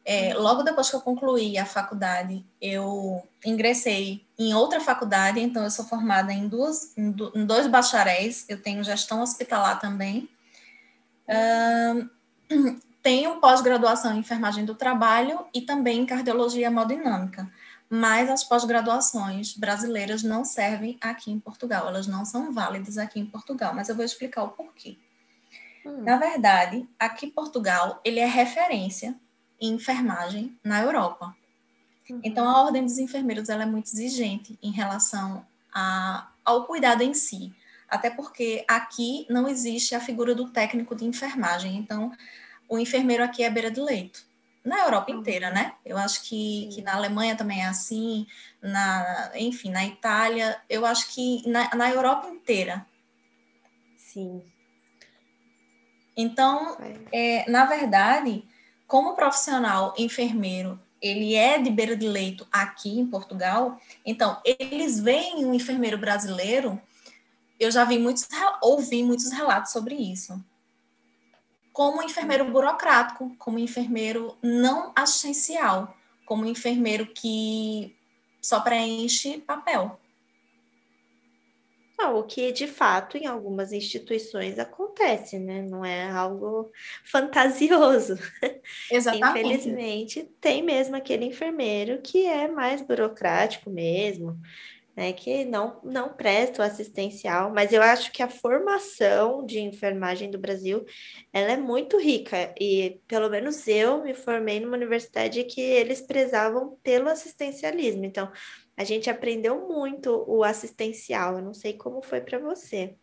é, 0.06 0.34
logo 0.34 0.64
depois 0.64 0.90
que 0.90 0.96
eu 0.96 1.02
concluí 1.02 1.58
a 1.58 1.66
faculdade, 1.66 2.46
eu 2.62 3.24
ingressei 3.46 4.26
em 4.38 4.54
outra 4.54 4.82
faculdade, 4.82 5.40
então 5.40 5.64
eu 5.64 5.72
sou 5.72 5.86
formada 5.86 6.34
em, 6.34 6.48
duas, 6.48 6.96
em, 6.98 7.12
dois 7.46 7.68
bacharéis, 7.68 8.46
eu 8.50 8.62
tenho 8.62 8.84
gestão 8.84 9.22
hospitalar 9.22 9.80
também. 9.80 10.30
Uh, 11.30 12.10
tenho 13.02 13.40
pós-graduação 13.40 14.14
em 14.14 14.20
enfermagem 14.20 14.66
do 14.66 14.76
trabalho 14.76 15.46
e 15.54 15.62
também 15.62 16.02
em 16.02 16.06
cardiologia 16.06 16.68
hemodinâmica, 16.68 17.50
mas 17.90 18.30
as 18.30 18.44
pós-graduações 18.44 19.56
brasileiras 19.56 20.22
não 20.22 20.44
servem 20.44 20.98
aqui 21.00 21.32
em 21.32 21.40
Portugal, 21.40 21.88
elas 21.88 22.08
não 22.08 22.26
são 22.26 22.52
válidas 22.52 22.98
aqui 22.98 23.22
em 23.22 23.26
Portugal, 23.26 23.74
mas 23.74 23.88
eu 23.88 23.96
vou 23.96 24.04
explicar 24.04 24.44
o 24.44 24.50
porquê. 24.50 24.98
Hum. 25.86 26.02
Na 26.02 26.18
verdade, 26.18 26.86
aqui 27.00 27.28
em 27.28 27.30
Portugal, 27.30 28.02
ele 28.04 28.20
é 28.20 28.26
referência 28.26 29.16
em 29.60 29.74
enfermagem 29.74 30.58
na 30.64 30.82
Europa. 30.82 31.36
Uhum. 32.10 32.20
Então, 32.24 32.48
a 32.48 32.64
Ordem 32.64 32.84
dos 32.84 32.98
Enfermeiros 32.98 33.50
ela 33.50 33.64
é 33.64 33.66
muito 33.66 33.88
exigente 33.88 34.58
em 34.62 34.72
relação 34.72 35.46
a, 35.74 36.30
ao 36.44 36.66
cuidado 36.66 37.02
em 37.02 37.14
si, 37.14 37.54
até 37.90 38.10
porque 38.10 38.66
aqui 38.68 39.26
não 39.30 39.48
existe 39.48 39.96
a 39.96 40.00
figura 40.00 40.36
do 40.36 40.50
técnico 40.50 40.96
de 40.96 41.06
enfermagem. 41.06 41.78
Então, 41.78 42.12
o 42.68 42.78
enfermeiro 42.78 43.24
aqui 43.24 43.44
é 43.44 43.50
beira 43.50 43.72
do 43.72 43.84
leito. 43.86 44.26
na 44.64 44.80
Europa 44.80 45.12
inteira, 45.12 45.52
né? 45.52 45.74
Eu 45.86 45.98
acho 45.98 46.24
que, 46.24 46.70
que 46.74 46.82
na 46.82 46.96
Alemanha 46.96 47.36
também 47.36 47.62
é 47.62 47.66
assim, 47.66 48.26
na, 48.62 49.32
enfim, 49.36 49.70
na 49.70 49.86
Itália, 49.86 50.60
eu 50.70 50.86
acho 50.86 51.14
que 51.14 51.48
na, 51.48 51.76
na 51.76 51.90
Europa 51.92 52.30
inteira. 52.30 52.86
Sim. 53.98 54.42
Então, 56.16 56.78
é, 57.12 57.50
na 57.50 57.66
verdade, 57.66 58.46
como 58.94 59.16
profissional 59.16 59.96
enfermeiro, 59.98 60.80
ele 61.02 61.34
é 61.34 61.58
de 61.58 61.72
beira 61.72 61.96
de 61.96 62.08
leito 62.08 62.48
aqui 62.52 63.00
em 63.00 63.08
Portugal, 63.08 63.82
então 64.06 64.40
eles 64.46 65.00
veem 65.00 65.44
um 65.48 65.52
enfermeiro 65.52 65.98
brasileiro, 65.98 66.80
eu 67.60 67.72
já 67.72 67.86
vi 67.86 67.98
muitos, 67.98 68.28
ouvi 68.62 69.02
muitos 69.02 69.32
relatos 69.32 69.72
sobre 69.72 69.96
isso 69.96 70.40
como 71.72 72.04
enfermeiro 72.04 72.52
burocrático, 72.52 73.36
como 73.40 73.58
enfermeiro 73.58 74.38
não 74.44 74.92
assistencial, 74.96 75.98
como 76.24 76.46
enfermeiro 76.46 77.08
que 77.08 77.98
só 78.40 78.60
preenche 78.60 79.40
papel. 79.40 80.00
O 82.12 82.24
que 82.24 82.52
de 82.52 82.68
fato 82.68 83.18
em 83.18 83.26
algumas 83.28 83.72
instituições 83.74 84.60
acontece, 84.60 85.40
né? 85.40 85.62
Não 85.64 85.84
é 85.86 86.10
algo 86.10 86.72
fantasioso. 87.06 88.16
Exatamente. 88.90 89.70
Infelizmente, 89.72 90.24
tem 90.42 90.62
mesmo 90.64 90.96
aquele 90.96 91.26
enfermeiro 91.26 92.02
que 92.02 92.26
é 92.26 92.48
mais 92.48 92.82
burocrático 92.82 93.70
mesmo, 93.70 94.40
né, 94.96 95.12
que 95.12 95.44
não, 95.46 95.80
não 95.84 96.10
presta 96.14 96.62
o 96.62 96.66
assistencial, 96.66 97.52
mas 97.52 97.74
eu 97.74 97.82
acho 97.82 98.12
que 98.12 98.22
a 98.22 98.30
formação 98.30 99.46
de 99.46 99.60
enfermagem 99.60 100.30
do 100.30 100.38
Brasil, 100.38 100.86
ela 101.32 101.52
é 101.52 101.58
muito 101.58 101.98
rica, 101.98 102.54
e 102.60 103.02
pelo 103.08 103.30
menos 103.30 103.68
eu 103.68 104.04
me 104.04 104.14
formei 104.14 104.60
numa 104.60 104.78
universidade 104.78 105.44
que 105.46 105.62
eles 105.62 106.02
prezavam 106.02 106.78
pelo 106.84 107.10
assistencialismo, 107.10 108.06
então 108.06 108.32
a 108.78 108.84
gente 108.84 109.10
aprendeu 109.10 109.68
muito 109.68 110.24
o 110.28 110.44
assistencial, 110.44 111.38
eu 111.38 111.44
não 111.44 111.54
sei 111.54 111.74
como 111.74 112.02
foi 112.02 112.22
para 112.22 112.40
você. 112.40 112.96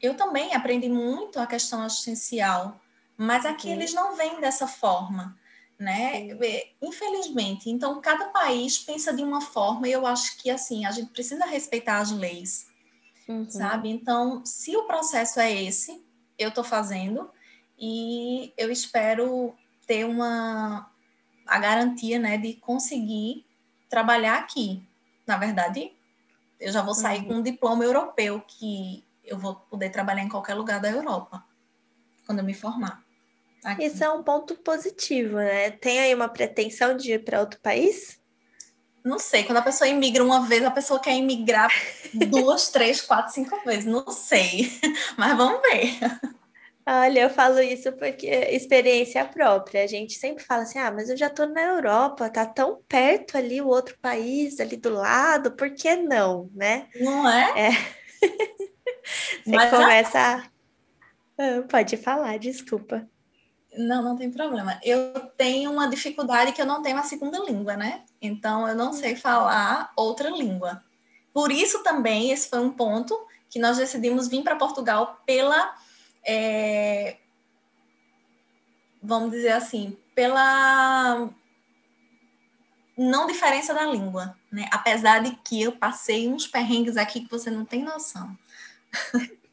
Eu 0.00 0.14
também 0.14 0.54
aprendi 0.54 0.88
muito 0.88 1.38
a 1.38 1.46
questão 1.46 1.82
assistencial, 1.82 2.80
mas 3.16 3.46
aqui 3.46 3.68
uhum. 3.68 3.74
eles 3.74 3.94
não 3.94 4.16
vêm 4.16 4.40
dessa 4.40 4.66
forma 4.66 5.36
né? 5.78 6.28
Infelizmente, 6.80 7.68
então 7.70 8.00
cada 8.00 8.28
país 8.28 8.78
pensa 8.78 9.12
de 9.12 9.22
uma 9.22 9.40
forma 9.40 9.86
e 9.86 9.92
eu 9.92 10.06
acho 10.06 10.38
que 10.38 10.50
assim 10.50 10.86
a 10.86 10.90
gente 10.90 11.10
precisa 11.10 11.44
respeitar 11.44 11.98
as 11.98 12.10
leis, 12.10 12.66
uhum. 13.28 13.48
sabe? 13.48 13.90
Então, 13.90 14.44
se 14.44 14.76
o 14.76 14.84
processo 14.84 15.38
é 15.38 15.52
esse, 15.52 16.02
eu 16.38 16.48
estou 16.48 16.64
fazendo 16.64 17.30
e 17.78 18.52
eu 18.56 18.70
espero 18.70 19.54
ter 19.86 20.04
uma 20.04 20.90
a 21.46 21.58
garantia, 21.60 22.18
né, 22.18 22.36
de 22.36 22.54
conseguir 22.54 23.46
trabalhar 23.88 24.38
aqui. 24.38 24.82
Na 25.24 25.36
verdade, 25.36 25.92
eu 26.58 26.72
já 26.72 26.82
vou 26.82 26.94
sair 26.94 27.20
uhum. 27.20 27.28
com 27.28 27.34
um 27.34 27.42
diploma 27.42 27.84
europeu 27.84 28.40
que 28.40 29.04
eu 29.22 29.38
vou 29.38 29.54
poder 29.54 29.90
trabalhar 29.90 30.22
em 30.22 30.28
qualquer 30.28 30.54
lugar 30.54 30.80
da 30.80 30.90
Europa 30.90 31.44
quando 32.26 32.40
eu 32.40 32.44
me 32.44 32.54
formar. 32.54 33.05
Aqui. 33.66 33.86
Isso 33.86 34.04
é 34.04 34.08
um 34.08 34.22
ponto 34.22 34.54
positivo, 34.54 35.38
né? 35.38 35.72
Tem 35.72 35.98
aí 35.98 36.14
uma 36.14 36.28
pretensão 36.28 36.96
de 36.96 37.14
ir 37.14 37.24
para 37.24 37.40
outro 37.40 37.58
país? 37.60 38.16
Não 39.04 39.18
sei, 39.18 39.42
quando 39.42 39.58
a 39.58 39.62
pessoa 39.62 39.88
imigra 39.88 40.22
uma 40.22 40.46
vez, 40.46 40.64
a 40.64 40.70
pessoa 40.70 41.00
quer 41.00 41.16
imigrar 41.16 41.72
duas, 42.14 42.68
três, 42.68 43.00
quatro, 43.00 43.34
cinco 43.34 43.60
vezes. 43.64 43.84
Não 43.84 44.08
sei, 44.08 44.70
mas 45.18 45.36
vamos 45.36 45.60
ver. 45.62 45.98
Olha, 46.86 47.22
eu 47.22 47.30
falo 47.30 47.58
isso 47.58 47.90
porque 47.94 48.28
experiência 48.28 49.24
própria. 49.24 49.82
A 49.82 49.86
gente 49.88 50.14
sempre 50.14 50.44
fala 50.44 50.62
assim: 50.62 50.78
ah, 50.78 50.92
mas 50.92 51.10
eu 51.10 51.16
já 51.16 51.26
estou 51.26 51.48
na 51.48 51.62
Europa, 51.62 52.30
tá 52.30 52.46
tão 52.46 52.80
perto 52.88 53.36
ali 53.36 53.60
o 53.60 53.66
outro 53.66 53.98
país, 54.00 54.60
ali 54.60 54.76
do 54.76 54.90
lado, 54.90 55.56
por 55.56 55.74
que 55.74 55.96
não, 55.96 56.48
né? 56.54 56.86
Não 57.00 57.28
é? 57.28 57.66
é. 57.66 57.70
Você 59.44 59.50
mas 59.50 59.70
começa. 59.70 60.18
A... 60.20 60.42
Ah, 61.36 61.62
pode 61.68 61.96
falar, 61.96 62.38
desculpa. 62.38 63.08
Não, 63.76 64.02
não 64.02 64.16
tem 64.16 64.30
problema. 64.30 64.80
Eu 64.82 65.12
tenho 65.36 65.70
uma 65.70 65.88
dificuldade 65.88 66.52
que 66.52 66.60
eu 66.60 66.66
não 66.66 66.82
tenho 66.82 66.96
a 66.98 67.02
segunda 67.02 67.38
língua, 67.38 67.76
né? 67.76 68.04
Então 68.20 68.66
eu 68.66 68.74
não 68.74 68.92
sei 68.92 69.14
falar 69.16 69.92
outra 69.96 70.30
língua. 70.30 70.82
Por 71.32 71.52
isso 71.52 71.82
também 71.82 72.30
esse 72.30 72.48
foi 72.48 72.60
um 72.60 72.70
ponto 72.70 73.18
que 73.50 73.58
nós 73.58 73.76
decidimos 73.76 74.28
vir 74.28 74.42
para 74.42 74.56
Portugal 74.56 75.20
pela, 75.26 75.74
é, 76.26 77.18
vamos 79.02 79.30
dizer 79.30 79.52
assim, 79.52 79.96
pela 80.14 81.28
não 82.96 83.26
diferença 83.26 83.74
da 83.74 83.84
língua, 83.84 84.36
né? 84.50 84.66
Apesar 84.72 85.22
de 85.22 85.32
que 85.44 85.62
eu 85.62 85.72
passei 85.72 86.26
uns 86.28 86.46
perrengues 86.46 86.96
aqui 86.96 87.20
que 87.20 87.30
você 87.30 87.50
não 87.50 87.64
tem 87.64 87.84
noção. 87.84 88.36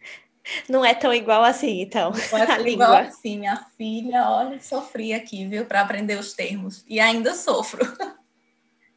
Não 0.68 0.84
é 0.84 0.94
tão 0.94 1.14
igual 1.14 1.44
assim, 1.44 1.82
então. 1.82 2.12
Não 2.32 2.40
é 2.40 2.46
tão 2.58 2.68
igual 2.68 2.94
assim. 2.94 3.40
Minha 3.40 3.66
filha, 3.78 4.30
olha, 4.30 4.60
sofri 4.60 5.14
aqui, 5.14 5.46
viu, 5.46 5.66
para 5.66 5.82
aprender 5.82 6.20
os 6.20 6.34
termos. 6.34 6.84
E 6.88 7.00
ainda 7.00 7.34
sofro. 7.34 7.82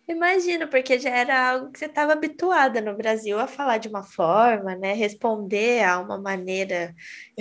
Imagino, 0.08 0.68
porque 0.68 1.00
já 1.00 1.10
era 1.10 1.50
algo 1.50 1.72
que 1.72 1.80
você 1.80 1.86
estava 1.86 2.12
habituada 2.12 2.80
no 2.80 2.96
Brasil 2.96 3.40
a 3.40 3.48
falar 3.48 3.78
de 3.78 3.88
uma 3.88 4.04
forma, 4.04 4.76
né? 4.76 4.92
Responder 4.92 5.82
a 5.82 5.98
uma 5.98 6.16
maneira 6.16 6.94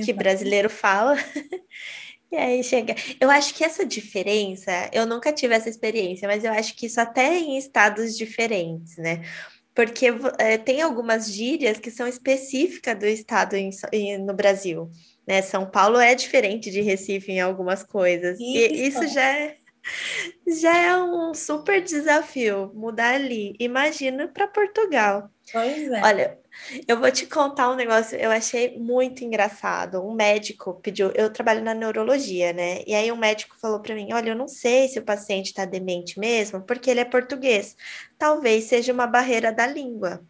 que 0.04 0.12
brasileiro 0.12 0.70
fala. 0.70 1.16
E 2.32 2.38
aí 2.38 2.64
chega. 2.64 2.96
Eu 3.22 3.30
acho 3.30 3.54
que 3.54 3.64
essa 3.64 3.86
diferença, 3.86 4.90
eu 4.92 5.06
nunca 5.06 5.32
tive 5.32 5.54
essa 5.54 5.70
experiência, 5.70 6.28
mas 6.28 6.44
eu 6.44 6.52
acho 6.52 6.76
que 6.76 6.88
isso 6.88 7.00
até 7.00 7.38
em 7.38 7.58
estados 7.58 8.18
diferentes, 8.18 8.98
né? 8.98 9.22
Porque 9.76 10.08
é, 10.40 10.58
tem 10.58 10.82
algumas 10.82 11.30
gírias 11.30 11.78
que 11.78 11.92
são 11.92 12.08
específicas 12.08 12.98
do 12.98 13.06
estado 13.06 13.56
em, 13.56 13.70
em, 13.92 14.18
no 14.18 14.34
Brasil. 14.34 14.90
Né? 15.28 15.42
São 15.42 15.70
Paulo 15.70 16.00
é 16.00 16.16
diferente 16.16 16.72
de 16.72 16.82
Recife 16.82 17.34
em 17.34 17.42
algumas 17.42 17.84
coisas. 17.84 18.40
Isso. 18.40 18.48
E 18.48 18.88
isso 18.88 19.08
já 19.10 19.38
é, 19.38 19.58
já 20.48 20.78
é 20.78 20.98
um 20.98 21.34
super 21.34 21.84
desafio 21.84 22.72
mudar 22.74 23.16
ali. 23.16 23.54
Imagina 23.60 24.30
para 24.30 24.48
Portugal. 24.48 25.30
Pois 25.52 25.92
é. 25.92 26.02
Olha, 26.02 26.40
eu 26.88 27.00
vou 27.00 27.12
te 27.12 27.26
contar 27.28 27.70
um 27.70 27.76
negócio, 27.76 28.18
eu 28.18 28.32
achei 28.32 28.78
muito 28.78 29.24
engraçado. 29.24 30.02
Um 30.02 30.14
médico 30.14 30.80
pediu, 30.82 31.12
eu 31.16 31.32
trabalho 31.32 31.64
na 31.64 31.74
neurologia, 31.74 32.54
né? 32.54 32.82
E 32.88 32.94
aí 32.96 33.12
um 33.12 33.16
médico 33.18 33.56
falou 33.60 33.82
para 33.82 33.96
mim: 33.96 34.14
"Olha, 34.14 34.30
eu 34.30 34.36
não 34.36 34.48
sei 34.48 34.88
se 34.88 35.00
o 35.00 35.04
paciente 35.06 35.48
está 35.48 35.66
demente 35.66 36.20
mesmo, 36.20 36.62
porque 36.66 36.90
ele 36.90 37.00
é 37.00 37.06
português. 37.06 37.76
Talvez 38.18 38.66
seja 38.66 38.94
uma 38.94 39.08
barreira 39.08 39.52
da 39.52 39.68
língua. 39.68 40.22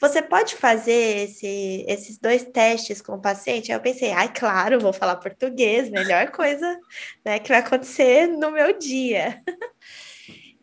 Você 0.00 0.22
pode 0.22 0.56
fazer 0.56 1.28
esse, 1.28 1.84
esses 1.88 2.18
dois 2.18 2.44
testes 2.44 3.00
com 3.02 3.14
o 3.14 3.20
paciente?" 3.20 3.72
Aí 3.72 3.78
eu 3.78 3.82
pensei: 3.82 4.12
"Ai, 4.12 4.32
claro, 4.32 4.80
vou 4.80 4.92
falar 4.92 5.16
português, 5.16 5.90
melhor 5.90 6.30
coisa, 6.30 6.78
né, 7.24 7.38
que 7.38 7.48
vai 7.48 7.58
acontecer 7.60 8.26
no 8.28 8.50
meu 8.52 8.78
dia." 8.78 9.42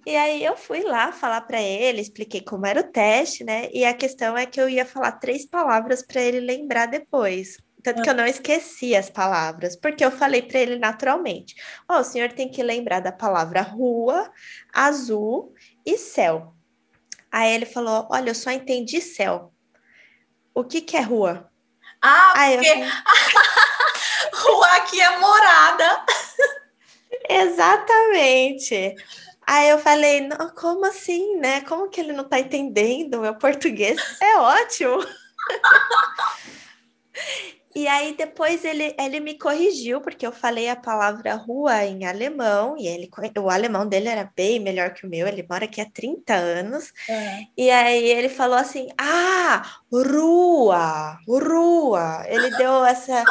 E 0.07 0.15
aí 0.15 0.41
eu 0.41 0.55
fui 0.55 0.83
lá 0.83 1.11
falar 1.11 1.41
para 1.41 1.61
ele, 1.61 1.99
expliquei 1.99 2.39
como 2.39 2.65
era 2.65 2.79
o 2.79 2.91
teste, 2.91 3.43
né? 3.43 3.67
E 3.73 3.83
a 3.83 3.93
questão 3.93 4.37
é 4.37 4.45
que 4.45 4.59
eu 4.59 4.69
ia 4.69 4.85
falar 4.85 5.11
três 5.11 5.45
palavras 5.45 6.01
para 6.01 6.21
ele 6.21 6.39
lembrar 6.39 6.85
depois. 6.85 7.57
Tanto 7.83 8.01
que 8.01 8.09
eu 8.09 8.13
não 8.13 8.25
esqueci 8.25 8.95
as 8.95 9.09
palavras, 9.09 9.75
porque 9.75 10.05
eu 10.05 10.09
falei 10.09 10.41
para 10.41 10.61
ele 10.61 10.79
naturalmente. 10.79 11.55
Ó, 11.89 11.97
oh, 11.97 11.99
o 11.99 12.03
senhor 12.05 12.31
tem 12.31 12.49
que 12.49 12.63
lembrar 12.63 13.01
da 13.01 13.11
palavra 13.11 13.61
rua, 13.61 14.31
azul 14.73 15.53
e 15.85 15.97
céu. 15.97 16.55
Aí 17.29 17.53
ele 17.53 17.65
falou: 17.65 18.07
Olha, 18.09 18.29
eu 18.29 18.35
só 18.35 18.49
entendi 18.49 19.01
céu. 19.01 19.51
O 20.55 20.63
que, 20.63 20.79
que 20.79 20.95
é 20.95 21.01
rua? 21.01 21.51
Ah, 22.01 22.31
Aí 22.33 22.55
porque... 22.55 22.71
Rua 24.31 24.67
aqui 24.77 25.01
é 25.01 25.19
morada. 25.19 26.05
Exatamente. 27.29 28.95
Aí 29.47 29.69
eu 29.69 29.79
falei, 29.79 30.27
como 30.59 30.85
assim, 30.85 31.37
né? 31.37 31.61
Como 31.61 31.89
que 31.89 32.01
ele 32.01 32.11
não 32.11 32.25
tá 32.25 32.37
entendendo? 32.37 33.21
Meu 33.21 33.35
português 33.35 33.97
é 34.21 34.37
ótimo. 34.37 34.99
E 37.77 37.87
aí 37.87 38.15
depois 38.17 38.65
ele, 38.65 38.95
ele 38.97 39.19
me 39.19 39.37
corrigiu, 39.37 40.01
porque 40.01 40.25
eu 40.25 40.31
falei 40.31 40.67
a 40.67 40.75
palavra 40.75 41.35
rua 41.35 41.85
em 41.85 42.05
alemão, 42.05 42.75
e 42.75 42.87
ele, 42.87 43.07
o 43.37 43.51
alemão 43.51 43.87
dele 43.87 44.07
era 44.07 44.33
bem 44.35 44.59
melhor 44.59 44.95
que 44.95 45.05
o 45.05 45.09
meu, 45.09 45.27
ele 45.27 45.45
mora 45.47 45.65
aqui 45.65 45.79
há 45.79 45.85
30 45.85 46.33
anos. 46.33 46.91
É. 47.07 47.41
E 47.55 47.69
aí 47.69 48.09
ele 48.09 48.29
falou 48.29 48.57
assim: 48.57 48.87
ah, 48.97 49.61
rua, 49.91 51.19
rua. 51.27 52.23
Ele 52.27 52.49
deu 52.57 52.83
essa, 52.83 53.23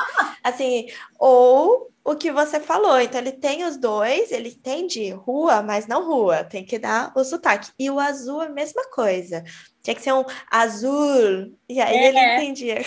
assim, 0.45 0.87
ou 1.19 1.91
o 2.07 2.15
que 2.15 2.31
você 2.31 2.61
falou. 2.61 3.01
Então, 3.01 3.21
ele 3.21 3.33
tem 3.33 3.65
os 3.65 3.77
dois, 3.77 4.31
ele 4.31 4.51
entende 4.51 5.11
rua, 5.11 5.61
mas 5.61 5.89
não 5.89 6.07
rua, 6.07 6.45
tem 6.45 6.65
que 6.65 6.79
dar 6.79 7.13
o 7.17 7.25
sotaque. 7.25 7.73
E 7.77 7.91
o 7.91 7.99
azul 7.99 8.43
é 8.43 8.47
a 8.47 8.51
mesma 8.51 8.89
coisa. 8.91 9.43
Tinha 9.83 9.95
que 9.95 10.03
ser 10.03 10.13
um 10.13 10.25
azul, 10.49 11.53
e 11.69 11.81
aí 11.81 11.97
é. 11.97 12.09
ele 12.09 12.19
entendia. 12.19 12.85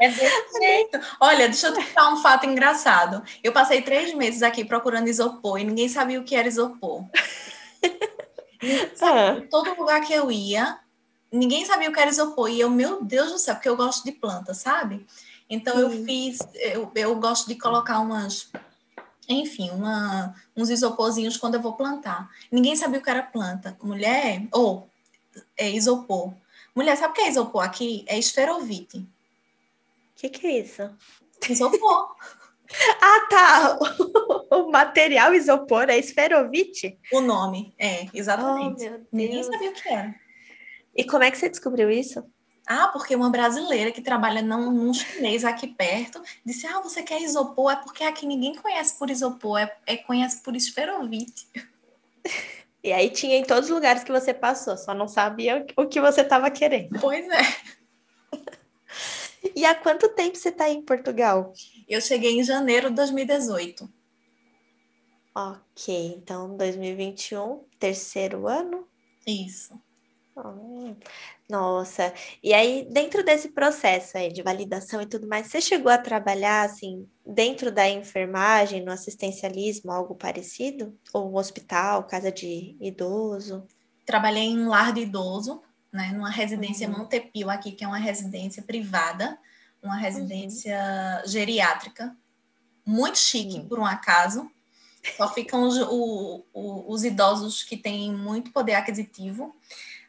É 0.00 0.08
desse 0.08 0.58
jeito. 0.58 0.98
Olha, 1.20 1.48
deixa 1.48 1.66
eu 1.66 1.74
te 1.74 1.84
contar 1.84 2.12
um 2.12 2.22
fato 2.22 2.46
engraçado. 2.46 3.22
Eu 3.42 3.52
passei 3.52 3.82
três 3.82 4.14
meses 4.14 4.42
aqui 4.42 4.64
procurando 4.64 5.08
isopor 5.08 5.58
e 5.58 5.64
ninguém 5.64 5.88
sabia 5.88 6.18
o 6.18 6.24
que 6.24 6.34
era 6.34 6.48
isopor. 6.48 7.04
Ah. 9.00 9.42
Todo 9.50 9.74
lugar 9.74 10.00
que 10.02 10.12
eu 10.12 10.30
ia, 10.30 10.78
ninguém 11.32 11.66
sabia 11.66 11.90
o 11.90 11.92
que 11.92 11.98
era 11.98 12.08
isopor. 12.08 12.48
E 12.48 12.60
eu, 12.60 12.70
meu 12.70 13.02
Deus 13.02 13.32
do 13.32 13.38
céu, 13.38 13.56
porque 13.56 13.68
eu 13.68 13.76
gosto 13.76 14.04
de 14.04 14.12
planta, 14.12 14.54
sabe? 14.54 15.04
Então 15.52 15.78
eu 15.78 15.90
fiz, 16.06 16.38
eu, 16.54 16.90
eu 16.94 17.14
gosto 17.16 17.46
de 17.46 17.56
colocar 17.56 18.00
umas, 18.00 18.50
enfim, 19.28 19.68
uma, 19.68 20.34
uns 20.56 20.70
isoporzinhos 20.70 21.36
quando 21.36 21.56
eu 21.56 21.60
vou 21.60 21.74
plantar. 21.74 22.30
Ninguém 22.50 22.74
sabia 22.74 22.98
o 22.98 23.02
que 23.02 23.10
era 23.10 23.22
planta. 23.22 23.76
Mulher, 23.82 24.48
ou 24.50 24.88
é 25.54 25.68
isopor. 25.68 26.32
Mulher, 26.74 26.96
sabe 26.96 27.12
o 27.12 27.14
que 27.14 27.20
é 27.20 27.28
isopor 27.28 27.62
aqui? 27.62 28.02
É 28.08 28.18
esferovite. 28.18 28.96
O 28.96 29.06
que, 30.16 30.30
que 30.30 30.46
é 30.46 30.60
isso? 30.60 30.90
Isopor. 31.46 32.16
ah, 33.02 33.26
tá. 33.28 33.78
O 34.52 34.70
material 34.70 35.32
isopor 35.34 35.88
é 35.88 35.98
esferovite? 35.98 36.98
O 37.10 37.22
nome, 37.22 37.74
é, 37.78 38.06
exatamente. 38.12 38.86
Oh, 38.86 39.00
Ninguém 39.10 39.42
sabia 39.42 39.70
o 39.70 39.72
que 39.72 39.88
era. 39.88 40.14
E 40.94 41.04
como 41.04 41.24
é 41.24 41.30
que 41.30 41.38
você 41.38 41.48
descobriu 41.48 41.90
isso? 41.90 42.22
Ah, 42.66 42.88
porque 42.88 43.16
uma 43.16 43.30
brasileira 43.30 43.90
que 43.90 44.00
trabalha 44.00 44.40
num, 44.40 44.70
num 44.70 44.94
chinês 44.94 45.44
aqui 45.44 45.66
perto 45.66 46.22
disse: 46.44 46.66
Ah, 46.66 46.80
você 46.80 47.02
quer 47.02 47.20
isopor? 47.20 47.72
É 47.72 47.76
porque 47.76 48.04
aqui 48.04 48.26
ninguém 48.26 48.54
conhece 48.54 48.98
por 48.98 49.10
isopor, 49.10 49.58
é, 49.58 49.76
é 49.86 49.96
conhece 49.96 50.42
por 50.42 50.54
esferovite. 50.54 51.48
E 52.84 52.92
aí 52.92 53.10
tinha 53.10 53.36
em 53.36 53.44
todos 53.44 53.68
os 53.68 53.74
lugares 53.74 54.02
que 54.02 54.10
você 54.10 54.34
passou, 54.34 54.76
só 54.76 54.92
não 54.92 55.06
sabia 55.06 55.64
o 55.76 55.86
que 55.86 56.00
você 56.00 56.22
estava 56.22 56.50
querendo. 56.50 56.98
Pois 57.00 57.28
é. 57.28 57.42
E 59.54 59.64
há 59.64 59.74
quanto 59.74 60.08
tempo 60.08 60.36
você 60.36 60.50
está 60.50 60.68
em 60.68 60.82
Portugal? 60.82 61.52
Eu 61.88 62.00
cheguei 62.00 62.38
em 62.38 62.44
janeiro 62.44 62.90
de 62.90 62.96
2018. 62.96 63.88
Ok, 65.34 66.14
então 66.16 66.56
2021, 66.56 67.64
terceiro 67.78 68.46
ano? 68.46 68.86
Isso. 69.26 69.80
Nossa, 71.48 72.12
e 72.42 72.54
aí 72.54 72.88
dentro 72.90 73.22
desse 73.22 73.50
processo 73.50 74.16
aí 74.16 74.32
de 74.32 74.42
validação 74.42 75.02
e 75.02 75.06
tudo 75.06 75.28
mais, 75.28 75.48
você 75.48 75.60
chegou 75.60 75.92
a 75.92 75.98
trabalhar 75.98 76.62
assim 76.62 77.06
dentro 77.26 77.70
da 77.70 77.88
enfermagem, 77.88 78.82
no 78.82 78.90
assistencialismo, 78.90 79.92
algo 79.92 80.14
parecido? 80.14 80.98
Ou 81.12 81.30
um 81.30 81.36
hospital, 81.36 82.04
casa 82.04 82.32
de 82.32 82.76
idoso? 82.80 83.66
Trabalhei 84.06 84.44
em 84.44 84.58
um 84.58 84.68
lar 84.68 84.92
de 84.92 85.02
idoso, 85.02 85.62
né, 85.92 86.12
numa 86.14 86.30
residência 86.30 86.88
uhum. 86.88 86.98
Montepio 86.98 87.50
aqui, 87.50 87.72
que 87.72 87.84
é 87.84 87.86
uma 87.86 87.98
residência 87.98 88.62
privada, 88.62 89.38
uma 89.82 89.96
residência 89.96 90.78
uhum. 91.20 91.30
geriátrica, 91.30 92.16
muito 92.84 93.18
chique 93.18 93.58
uhum. 93.58 93.68
por 93.68 93.78
um 93.78 93.84
acaso. 93.84 94.50
Só 95.16 95.28
ficam 95.32 95.64
os, 95.64 95.76
o, 95.78 96.44
o, 96.52 96.92
os 96.92 97.04
idosos 97.04 97.62
que 97.62 97.76
têm 97.76 98.14
muito 98.14 98.52
poder 98.52 98.74
aquisitivo. 98.74 99.54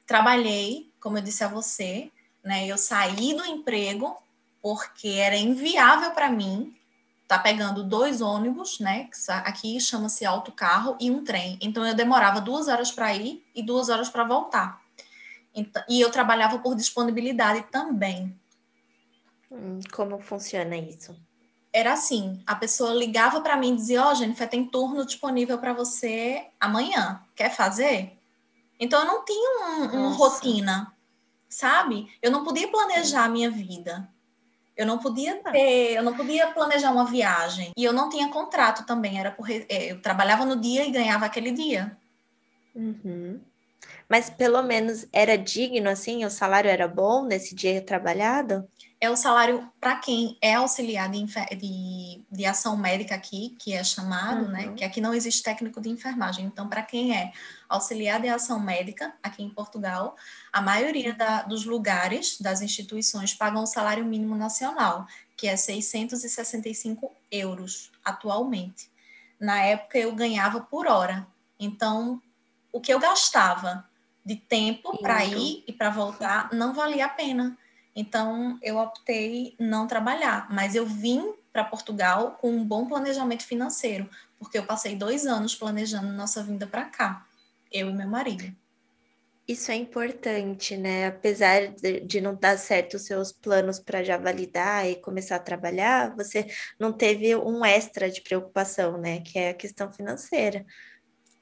Trabalhei, 0.06 0.92
como 1.00 1.18
eu 1.18 1.22
disse 1.22 1.44
a 1.44 1.48
você, 1.48 2.12
né? 2.44 2.68
Eu 2.68 2.78
saí 2.78 3.34
do 3.34 3.46
emprego 3.46 4.18
porque 4.62 5.10
era 5.10 5.36
inviável 5.36 6.12
para 6.12 6.30
mim 6.30 6.76
estar 7.24 7.38
tá 7.38 7.44
pegando 7.44 7.84
dois 7.84 8.22
ônibus, 8.22 8.80
né? 8.80 9.10
Aqui 9.44 9.80
chama-se 9.80 10.26
autocarro 10.26 10.98
e 11.00 11.10
um 11.10 11.24
trem. 11.24 11.58
Então 11.62 11.86
eu 11.86 11.94
demorava 11.94 12.40
duas 12.40 12.68
horas 12.68 12.92
para 12.92 13.14
ir 13.14 13.44
e 13.56 13.64
duas 13.64 13.90
horas 13.90 14.10
para 14.10 14.24
voltar. 14.24 14.82
Então, 15.56 15.84
e 15.88 16.02
eu 16.02 16.12
trabalhava 16.12 16.60
por 16.60 16.76
disponibilidade 16.76 17.64
também. 17.72 18.36
Hum, 19.52 19.80
como 19.92 20.20
funciona 20.20 20.76
isso? 20.76 21.16
Era 21.72 21.94
assim, 21.94 22.42
a 22.46 22.56
pessoa 22.56 22.94
ligava 22.94 23.42
para 23.42 23.58
mim 23.58 23.74
e 23.74 23.76
dizia: 23.76 24.06
"Ó, 24.06 24.12
oh, 24.12 24.16
Jennifer, 24.16 24.50
tem 24.50 24.66
turno 24.66 25.06
disponível 25.06 25.58
para 25.58 25.74
você 25.74 26.48
amanhã. 26.60 27.22
Quer 27.36 27.50
fazer?" 27.50 28.18
Então 28.84 29.00
eu 29.00 29.08
não 29.08 29.24
tinha 29.24 29.66
um, 29.66 30.00
uma 30.00 30.10
rotina, 30.10 30.94
sabe? 31.48 32.12
Eu 32.22 32.30
não 32.30 32.44
podia 32.44 32.68
planejar 32.68 33.24
a 33.24 33.30
minha 33.30 33.50
vida. 33.50 34.10
Eu 34.76 34.86
não 34.86 34.98
podia 34.98 35.40
ah. 35.46 35.52
ter, 35.52 35.94
eu 35.94 36.04
não 36.04 36.16
podia 36.16 36.48
planejar 36.48 36.92
uma 36.92 37.06
viagem. 37.06 37.72
E 37.78 37.84
eu 37.84 37.94
não 37.94 38.10
tinha 38.10 38.28
contrato 38.28 38.86
também, 38.86 39.20
era 39.20 39.32
por, 39.32 39.50
é, 39.50 39.92
eu 39.92 40.02
trabalhava 40.02 40.46
no 40.46 40.58
dia 40.58 40.86
e 40.86 40.92
ganhava 40.92 41.26
aquele 41.26 41.52
dia. 41.52 41.98
Uhum. 42.76 43.40
Mas 44.14 44.30
pelo 44.30 44.62
menos 44.62 45.08
era 45.12 45.36
digno 45.36 45.90
assim, 45.90 46.24
o 46.24 46.30
salário 46.30 46.70
era 46.70 46.88
bom 46.88 47.26
nesse 47.26 47.56
dia 47.56 47.82
trabalhado? 47.82 48.64
é 49.02 49.10
o 49.10 49.18
salário 49.18 49.68
para 49.82 49.96
quem 49.96 50.38
é 50.40 50.54
auxiliar 50.54 51.10
de, 51.10 51.26
de, 51.58 52.22
de, 52.32 52.46
ação 52.46 52.78
médica 52.78 53.16
aqui, 53.16 53.56
que 53.60 53.74
é 53.74 53.84
chamado, 53.84 54.48
né? 54.48 54.66
uhum. 54.66 54.70
né? 54.70 54.74
Que 54.78 54.86
aqui 54.86 55.02
não 55.02 55.16
existe 55.16 55.42
técnico 55.42 55.82
de 55.82 55.90
enfermagem. 55.90 56.46
Então, 56.46 56.70
para 56.70 56.84
quem 56.84 57.18
é 57.18 57.34
auxiliar 57.68 58.22
de 58.22 58.30
ação 58.30 58.60
médica 58.60 59.12
aqui 59.24 59.42
em 59.42 59.50
Portugal, 59.50 60.16
a 60.54 60.62
maioria 60.62 61.14
da, 61.14 61.42
dos 61.42 61.66
lugares, 61.66 62.40
das 62.40 62.62
instituições, 62.62 63.34
pagam 63.34 63.64
o 63.64 63.68
salário 63.68 64.06
mínimo 64.06 64.36
nacional, 64.36 65.08
que 65.36 65.48
é 65.48 65.58
665 65.58 67.12
euros 67.32 67.92
atualmente. 68.06 68.92
Na 69.40 69.60
época, 69.64 69.98
eu 69.98 70.14
ganhava 70.14 70.62
por 70.62 70.88
hora. 70.88 71.28
Então, 71.60 72.22
o 72.72 72.80
que 72.80 72.94
eu 72.94 73.00
gastava 73.00 73.92
de 74.26 74.36
tempo 74.36 74.98
para 75.00 75.24
ir 75.26 75.64
e 75.68 75.74
para 75.74 75.90
voltar 75.90 76.50
não 76.54 76.74
valia 76.74 77.06
a 77.06 77.10
pena 77.10 77.58
então, 77.96 78.58
eu 78.62 78.78
optei 78.78 79.56
não 79.60 79.86
trabalhar, 79.86 80.48
mas 80.52 80.76
eu 80.76 80.86
vim 80.86 81.34
para 81.52 81.64
Portugal 81.64 82.38
com 82.42 82.50
um 82.50 82.66
bom 82.66 82.88
planejamento 82.88 83.46
financeiro, 83.46 84.10
porque 84.40 84.58
eu 84.58 84.66
passei 84.66 84.96
dois 84.96 85.28
anos 85.28 85.56
planejando 85.56 86.12
nossa 86.12 86.42
vinda 86.44 86.66
para 86.66 86.86
cá, 86.86 87.26
eu 87.72 87.90
e 87.90 87.94
meu 87.94 88.08
marido. 88.08 88.52
Isso 89.48 89.72
é 89.72 89.76
importante, 89.76 90.76
né? 90.78 91.08
Apesar 91.08 91.68
de, 91.68 92.22
não 92.22 92.34
dar 92.34 92.58
certo 92.58 92.96
os 92.96 93.04
seus 93.04 93.32
planos 93.32 93.78
para 93.78 94.02
já 94.02 94.18
validar 94.18 94.90
e 94.90 94.96
começar 94.96 95.36
a 95.36 95.40
trabalhar, 95.40 96.16
você 96.16 96.48
não 96.80 96.94
teve 96.94 97.36
um 97.36 97.64
extra 97.64 98.10
de 98.10 98.22
preocupação, 98.22 98.98
né? 98.98 99.20
Que 99.20 99.38
é 99.38 99.50
a 99.50 99.54
questão 99.54 99.92
financeira. 99.92 100.66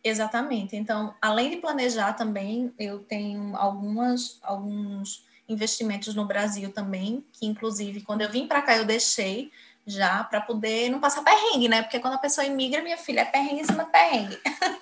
Exatamente. 0.03 0.75
Então, 0.75 1.13
além 1.21 1.49
de 1.49 1.57
planejar 1.57 2.13
também, 2.13 2.73
eu 2.79 2.99
tenho 2.99 3.55
algumas, 3.55 4.39
alguns 4.41 5.23
investimentos 5.47 6.15
no 6.15 6.25
Brasil 6.25 6.71
também, 6.71 7.25
que 7.33 7.45
inclusive 7.45 8.01
quando 8.01 8.21
eu 8.21 8.31
vim 8.31 8.47
para 8.47 8.61
cá 8.61 8.77
eu 8.77 8.85
deixei 8.85 9.51
já 9.85 10.23
para 10.23 10.41
poder 10.41 10.89
não 10.89 10.99
passar 10.99 11.23
perrengue, 11.23 11.67
né? 11.67 11.81
Porque 11.81 11.99
quando 11.99 12.13
a 12.13 12.19
pessoa 12.19 12.45
imigra, 12.45 12.81
minha 12.81 12.97
filha, 12.97 13.21
é 13.21 13.25
perrengue 13.25 13.61
em 13.61 13.65
cima 13.65 13.83
de 13.83 13.91
perrengue. 13.91 14.39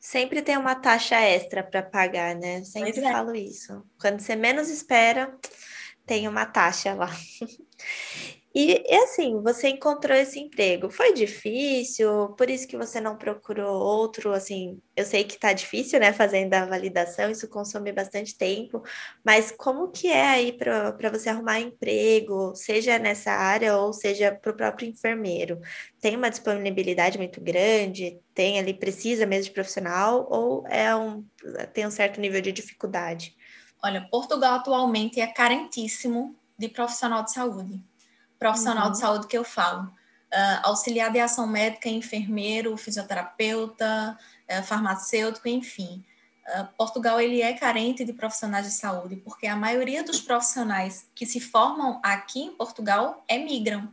Sempre 0.00 0.42
tem 0.42 0.56
uma 0.56 0.74
taxa 0.74 1.18
extra 1.18 1.62
para 1.62 1.82
pagar, 1.82 2.34
né? 2.34 2.62
Sempre 2.62 3.00
é. 3.00 3.12
falo 3.12 3.34
isso. 3.34 3.82
Quando 3.98 4.20
você 4.20 4.36
menos 4.36 4.68
espera, 4.68 5.34
tem 6.04 6.28
uma 6.28 6.44
taxa 6.44 6.92
lá. 6.92 7.10
E, 8.54 8.84
e, 8.88 8.96
assim, 9.02 9.42
você 9.42 9.68
encontrou 9.68 10.16
esse 10.16 10.38
emprego. 10.38 10.88
Foi 10.88 11.12
difícil? 11.12 12.28
Por 12.36 12.48
isso 12.48 12.68
que 12.68 12.76
você 12.76 13.00
não 13.00 13.16
procurou 13.18 13.82
outro? 13.82 14.32
Assim, 14.32 14.80
eu 14.94 15.04
sei 15.04 15.24
que 15.24 15.36
tá 15.36 15.52
difícil, 15.52 15.98
né, 15.98 16.12
fazendo 16.12 16.54
a 16.54 16.64
validação, 16.64 17.28
isso 17.28 17.48
consome 17.48 17.90
bastante 17.90 18.38
tempo, 18.38 18.80
mas 19.24 19.50
como 19.50 19.90
que 19.90 20.06
é 20.06 20.24
aí 20.24 20.52
para 20.52 21.10
você 21.10 21.30
arrumar 21.30 21.58
emprego, 21.58 22.54
seja 22.54 22.96
nessa 22.96 23.32
área 23.32 23.76
ou 23.76 23.92
seja 23.92 24.30
para 24.30 24.52
o 24.52 24.56
próprio 24.56 24.88
enfermeiro? 24.88 25.60
Tem 26.00 26.16
uma 26.16 26.30
disponibilidade 26.30 27.18
muito 27.18 27.40
grande? 27.40 28.20
Tem 28.32 28.60
ali, 28.60 28.72
precisa 28.72 29.26
mesmo 29.26 29.46
de 29.46 29.50
profissional 29.50 30.28
ou 30.30 30.64
é 30.68 30.94
um, 30.94 31.24
tem 31.72 31.86
um 31.86 31.90
certo 31.90 32.20
nível 32.20 32.40
de 32.40 32.52
dificuldade? 32.52 33.34
Olha, 33.82 34.06
Portugal 34.08 34.54
atualmente 34.54 35.20
é 35.20 35.26
carentíssimo 35.26 36.36
de 36.56 36.68
profissional 36.68 37.24
de 37.24 37.32
saúde 37.32 37.82
profissional 38.44 38.86
uhum. 38.86 38.92
de 38.92 38.98
saúde 38.98 39.26
que 39.26 39.38
eu 39.38 39.42
falo. 39.42 39.84
Uh, 39.84 40.60
auxiliar 40.64 41.10
de 41.10 41.18
ação 41.18 41.46
médica, 41.46 41.88
enfermeiro, 41.88 42.76
fisioterapeuta, 42.76 44.18
uh, 44.50 44.62
farmacêutico, 44.64 45.48
enfim. 45.48 46.04
Uh, 46.46 46.66
Portugal 46.76 47.18
ele 47.18 47.40
é 47.40 47.54
carente 47.54 48.04
de 48.04 48.12
profissionais 48.12 48.66
de 48.66 48.72
saúde, 48.72 49.16
porque 49.16 49.46
a 49.46 49.56
maioria 49.56 50.04
dos 50.04 50.20
profissionais 50.20 51.08
que 51.14 51.24
se 51.24 51.40
formam 51.40 52.00
aqui 52.02 52.42
em 52.42 52.50
Portugal 52.50 53.24
emigram. 53.26 53.88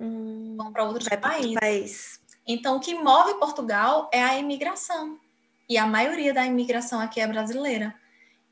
Hum, 0.00 0.54
vão 0.56 0.72
para 0.72 0.84
outros 0.84 1.06
países. 1.20 1.54
País. 1.60 2.20
Então, 2.46 2.76
o 2.76 2.80
que 2.80 2.94
move 2.94 3.34
Portugal 3.34 4.08
é 4.10 4.22
a 4.22 4.38
imigração. 4.38 5.18
E 5.68 5.76
a 5.76 5.86
maioria 5.86 6.32
da 6.32 6.46
imigração 6.46 7.00
aqui 7.00 7.20
é 7.20 7.26
brasileira. 7.26 7.94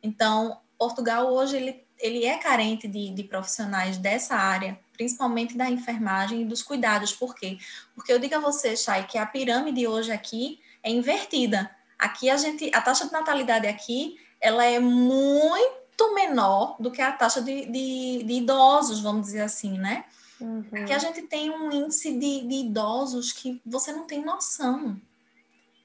Então, 0.02 0.60
Portugal 0.78 1.32
hoje 1.32 1.56
ele, 1.56 1.84
ele 1.98 2.26
é 2.26 2.36
carente 2.36 2.86
de, 2.86 3.10
de 3.10 3.24
profissionais 3.24 3.96
dessa 3.96 4.34
área 4.34 4.78
principalmente 5.00 5.56
da 5.56 5.70
enfermagem 5.70 6.42
e 6.42 6.44
dos 6.44 6.62
cuidados. 6.62 7.10
Por 7.10 7.34
quê? 7.34 7.56
Porque 7.94 8.12
eu 8.12 8.18
digo 8.18 8.34
a 8.34 8.38
você, 8.38 8.76
Chay, 8.76 9.06
que 9.06 9.16
a 9.16 9.24
pirâmide 9.24 9.86
hoje 9.86 10.12
aqui 10.12 10.60
é 10.82 10.90
invertida. 10.90 11.70
Aqui 11.98 12.28
a 12.28 12.36
gente, 12.36 12.70
a 12.74 12.82
taxa 12.82 13.06
de 13.06 13.12
natalidade 13.12 13.66
aqui, 13.66 14.20
ela 14.38 14.62
é 14.62 14.78
muito 14.78 16.14
menor 16.14 16.76
do 16.78 16.90
que 16.90 17.00
a 17.00 17.12
taxa 17.12 17.40
de, 17.40 17.64
de, 17.64 18.24
de 18.24 18.32
idosos, 18.34 19.00
vamos 19.00 19.22
dizer 19.22 19.40
assim, 19.40 19.78
né? 19.78 20.04
Uhum. 20.38 20.66
Aqui 20.70 20.92
a 20.92 20.98
gente 20.98 21.22
tem 21.22 21.48
um 21.50 21.72
índice 21.72 22.12
de, 22.12 22.46
de 22.46 22.54
idosos 22.56 23.32
que 23.32 23.58
você 23.64 23.92
não 23.92 24.06
tem 24.06 24.22
noção. 24.22 25.00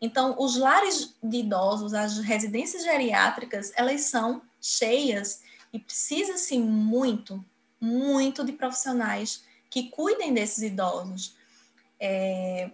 Então, 0.02 0.36
os 0.38 0.58
lares 0.58 1.16
de 1.24 1.38
idosos, 1.38 1.94
as 1.94 2.18
residências 2.18 2.84
geriátricas, 2.84 3.72
elas 3.78 4.02
são 4.02 4.42
cheias 4.60 5.42
e 5.72 5.80
precisa-se 5.80 6.58
muito, 6.58 7.42
muito 7.80 8.44
de 8.44 8.54
profissionais 8.54 9.44
que 9.70 9.90
cuidem 9.90 10.34
desses 10.34 10.64
idosos. 10.64 11.36
É, 12.00 12.70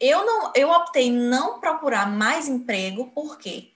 eu 0.00 0.24
não, 0.24 0.52
eu 0.54 0.70
optei 0.70 1.10
não 1.10 1.60
procurar 1.60 2.10
mais 2.10 2.48
emprego 2.48 3.10
porque 3.14 3.70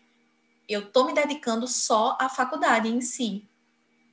eu 0.68 0.80
estou 0.80 1.06
me 1.06 1.14
dedicando 1.14 1.66
só 1.66 2.16
à 2.20 2.28
faculdade 2.28 2.88
em 2.88 3.00
si. 3.00 3.48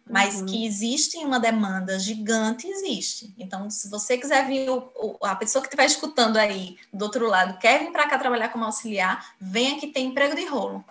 Mas 0.07 0.35
uhum. 0.35 0.45
que 0.45 0.65
existe 0.65 1.17
uma 1.17 1.39
demanda 1.39 1.97
gigante, 1.97 2.67
existe. 2.67 3.33
Então, 3.39 3.71
se 3.71 3.89
você 3.89 4.15
quiser 4.17 4.47
vir, 4.47 4.69
o, 4.69 4.91
o, 4.95 5.17
a 5.25 5.35
pessoa 5.35 5.63
que 5.63 5.67
estiver 5.67 5.85
escutando 5.85 6.37
aí 6.37 6.77
do 6.93 7.05
outro 7.05 7.27
lado, 7.27 7.57
quer 7.57 7.79
vir 7.79 7.91
para 7.91 8.07
cá 8.07 8.19
trabalhar 8.19 8.49
como 8.49 8.65
auxiliar, 8.65 9.33
venha 9.41 9.79
que 9.79 9.87
tem 9.87 10.07
emprego 10.07 10.35
de 10.35 10.45
rolo. 10.45 10.85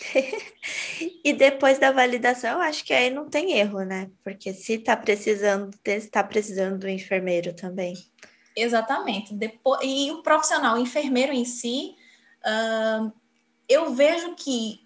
e 1.24 1.32
depois 1.32 1.78
da 1.78 1.92
validação, 1.92 2.60
acho 2.60 2.84
que 2.84 2.92
aí 2.92 3.10
não 3.10 3.28
tem 3.28 3.58
erro, 3.58 3.80
né? 3.80 4.10
Porque 4.24 4.52
se 4.52 4.74
está 4.74 4.96
precisando, 4.96 5.70
está 5.84 6.22
precisando 6.24 6.78
do 6.78 6.88
enfermeiro 6.88 7.52
também. 7.54 7.94
Exatamente. 8.56 9.34
Depois, 9.34 9.80
e 9.82 10.10
o 10.10 10.22
profissional, 10.22 10.76
o 10.76 10.80
enfermeiro 10.80 11.32
em 11.32 11.44
si, 11.44 11.94
uh, 12.44 13.12
eu 13.68 13.94
vejo 13.94 14.34
que 14.34 14.80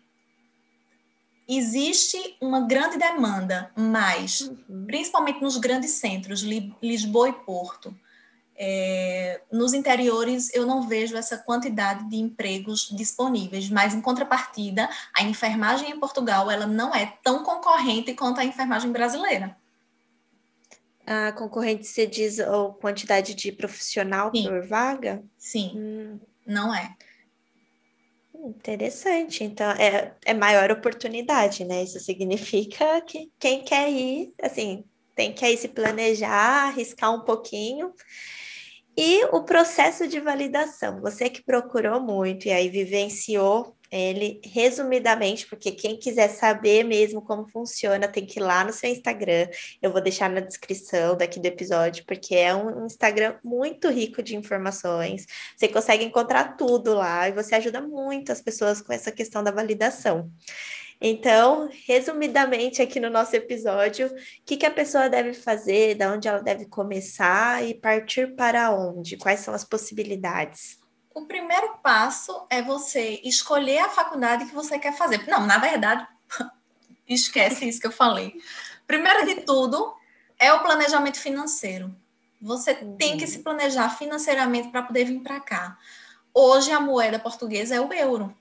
existe 1.49 2.37
uma 2.41 2.67
grande 2.67 2.99
demanda, 2.99 3.71
mas 3.77 4.41
uhum. 4.41 4.87
principalmente 4.87 5.43
nos 5.43 5.57
grandes 5.57 5.93
centros, 5.93 6.43
Lisboa 6.83 7.29
e 7.29 7.33
Porto, 7.33 7.95
é, 8.57 9.41
nos 9.51 9.75
interiores 9.75 10.53
eu 10.55 10.67
não 10.67 10.87
vejo 10.87 11.17
essa 11.17 11.37
quantidade 11.39 12.09
de 12.09 12.17
empregos 12.17 12.89
disponíveis, 12.93 13.69
mas 13.69 13.95
em 13.95 14.01
contrapartida, 14.01 14.89
a 15.15 15.23
enfermagem 15.23 15.91
em 15.91 15.99
Portugal 15.99 16.51
ela 16.51 16.67
não 16.67 16.95
é 16.95 17.19
tão 17.23 17.43
concorrente 17.43 18.15
quanto 18.15 18.41
a 18.41 18.45
enfermagem 18.45 18.93
brasileira. 18.93 19.57
A 21.07 21.33
concorrente 21.33 21.87
se 21.87 22.07
diz 22.07 22.41
a 22.41 22.69
quantidade 22.81 23.35
de 23.35 23.53
profissional 23.53 24.31
Sim. 24.35 24.45
por 24.45 24.67
vaga? 24.67 25.23
Sim, 25.37 25.73
hum. 25.75 26.21
não 26.47 26.75
é. 26.75 26.95
Interessante. 28.35 29.43
Então, 29.43 29.71
é, 29.73 30.13
é 30.25 30.35
maior 30.35 30.71
oportunidade, 30.71 31.65
né? 31.65 31.83
Isso 31.83 31.99
significa 31.99 33.01
que 33.01 33.31
quem 33.39 33.63
quer 33.63 33.91
ir, 33.91 34.35
assim, 34.43 34.85
tem 35.15 35.33
que 35.33 35.45
aí 35.45 35.57
se 35.57 35.69
planejar, 35.69 36.69
arriscar 36.69 37.15
um 37.15 37.21
pouquinho. 37.21 37.93
E 38.97 39.25
o 39.33 39.43
processo 39.43 40.07
de 40.07 40.21
validação, 40.21 41.01
você 41.01 41.29
que 41.29 41.43
procurou 41.43 42.01
muito 42.01 42.47
e 42.47 42.53
aí 42.53 42.69
vivenciou 42.69 43.77
ele 43.91 44.41
resumidamente, 44.45 45.47
porque 45.47 45.71
quem 45.71 45.97
quiser 45.97 46.29
saber 46.29 46.83
mesmo 46.83 47.23
como 47.23 47.49
funciona, 47.49 48.09
tem 48.09 48.27
que 48.27 48.41
ir 48.41 48.43
lá 48.43 48.65
no 48.65 48.73
seu 48.73 48.91
Instagram. 48.91 49.49
Eu 49.81 49.93
vou 49.93 50.01
deixar 50.01 50.29
na 50.29 50.41
descrição 50.41 51.17
daqui 51.17 51.39
do 51.39 51.47
episódio, 51.47 52.05
porque 52.05 52.35
é 52.35 52.55
um 52.55 52.87
Instagram 52.87 53.37
muito 53.45 53.89
rico 53.89 54.21
de 54.21 54.35
informações. 54.35 55.27
Você 55.57 55.69
consegue 55.69 56.05
encontrar 56.05 56.57
tudo 56.57 56.93
lá 56.93 57.29
e 57.29 57.33
você 57.33 57.55
ajuda 57.55 57.81
muito 57.81 58.33
as 58.33 58.41
pessoas 58.41 58.81
com 58.81 58.93
essa 58.93 59.13
questão 59.13 59.45
da 59.45 59.53
validação. 59.53 60.29
Então, 61.07 61.69
resumidamente 61.87 62.81
aqui 62.81 62.99
no 62.99 63.11
nosso 63.11 63.37
episódio, 63.37 64.07
o 64.07 64.11
que, 64.47 64.57
que 64.57 64.65
a 64.65 64.71
pessoa 64.71 65.11
deve 65.11 65.35
fazer, 65.35 65.97
da 65.97 66.11
onde 66.11 66.27
ela 66.27 66.41
deve 66.43 66.65
começar 66.65 67.63
e 67.63 67.75
partir 67.75 68.35
para 68.35 68.71
onde? 68.71 69.19
Quais 69.19 69.41
são 69.41 69.53
as 69.53 69.65
possibilidades? 69.65 70.79
o 71.15 71.27
primeiro 71.27 71.79
passo 71.79 72.45
é 72.51 72.61
você 72.61 73.21
escolher 73.23 73.79
a 73.79 73.89
faculdade 73.89 74.47
que 74.47 74.55
você 74.55 74.79
quer 74.79 74.97
fazer. 74.97 75.27
Não, 75.29 75.47
na 75.47 75.59
verdade, 75.59 76.07
esquece 77.09 77.69
isso 77.69 77.81
que 77.81 77.87
eu 77.87 77.93
falei. 77.93 78.35
Primeiro 78.85 79.25
de 79.25 79.43
tudo, 79.43 79.95
é 80.39 80.53
o 80.53 80.61
planejamento 80.61 81.21
financeiro. 81.21 81.95
Você 82.43 82.73
uhum. 82.73 82.97
tem 82.97 83.17
que 83.17 83.27
se 83.29 83.39
planejar 83.39 83.91
financeiramente 83.91 84.71
para 84.71 84.83
poder 84.83 85.05
vir 85.05 85.21
para 85.21 85.39
cá. 85.39 85.79
Hoje 86.35 86.73
a 86.73 86.81
moeda 86.81 87.19
portuguesa 87.19 87.77
é 87.77 87.81
o 87.81 87.93
euro. 87.93 88.37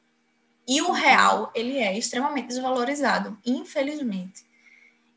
E 0.68 0.82
o 0.82 0.88
uhum. 0.88 0.92
real, 0.92 1.52
ele 1.54 1.78
é 1.78 1.98
extremamente 1.98 2.48
desvalorizado, 2.48 3.38
infelizmente. 3.46 4.46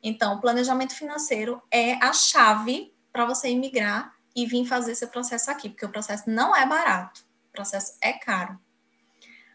Então, 0.03 0.35
o 0.35 0.41
planejamento 0.41 0.95
financeiro 0.95 1.63
é 1.71 1.95
a 1.95 2.13
chave 2.13 2.93
para 3.13 3.25
você 3.25 3.49
imigrar 3.49 4.15
e 4.35 4.47
vir 4.47 4.67
fazer 4.67 4.95
seu 4.95 5.09
processo 5.09 5.51
aqui, 5.51 5.69
porque 5.69 5.87
o 5.87 5.91
processo 5.91 6.29
não 6.29 6.55
é 6.55 6.67
barato 6.67 7.27
processo 7.57 7.97
é 8.03 8.13
caro. 8.13 8.59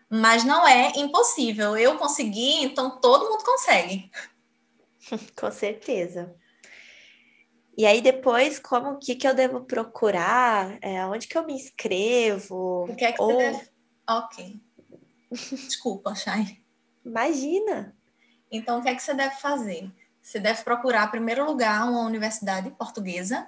Mas 0.10 0.44
não 0.44 0.68
é 0.68 0.92
impossível. 0.98 1.78
Eu 1.78 1.98
consegui, 1.98 2.64
então 2.64 3.00
todo 3.00 3.30
mundo 3.30 3.44
consegue. 3.44 4.12
Com 5.40 5.52
certeza. 5.52 6.36
E 7.78 7.86
aí 7.86 8.02
depois, 8.02 8.60
como 8.60 9.00
que 9.00 9.16
que 9.16 9.26
eu 9.26 9.34
devo 9.34 9.62
procurar? 9.62 10.78
É, 10.82 11.06
onde 11.06 11.28
que 11.28 11.38
eu 11.38 11.46
me 11.46 11.54
inscrevo? 11.54 12.86
O 12.90 12.96
que 12.96 13.06
é 13.06 13.14
que 13.14 13.22
Ou... 13.22 13.32
você 13.32 13.38
deve... 13.38 13.72
Ok. 14.10 14.62
Desculpa, 15.32 16.14
Chay. 16.14 16.62
Imagina. 17.06 17.96
Então, 18.52 18.80
o 18.80 18.84
que 18.84 18.90
é 18.90 18.96
que 18.96 19.02
você 19.02 19.14
deve 19.14 19.36
fazer? 19.36 19.90
Você 20.22 20.40
deve 20.40 20.64
procurar, 20.64 21.08
em 21.08 21.12
primeiro 21.12 21.46
lugar, 21.46 21.90
uma 21.90 22.02
universidade 22.02 22.70
portuguesa 22.72 23.48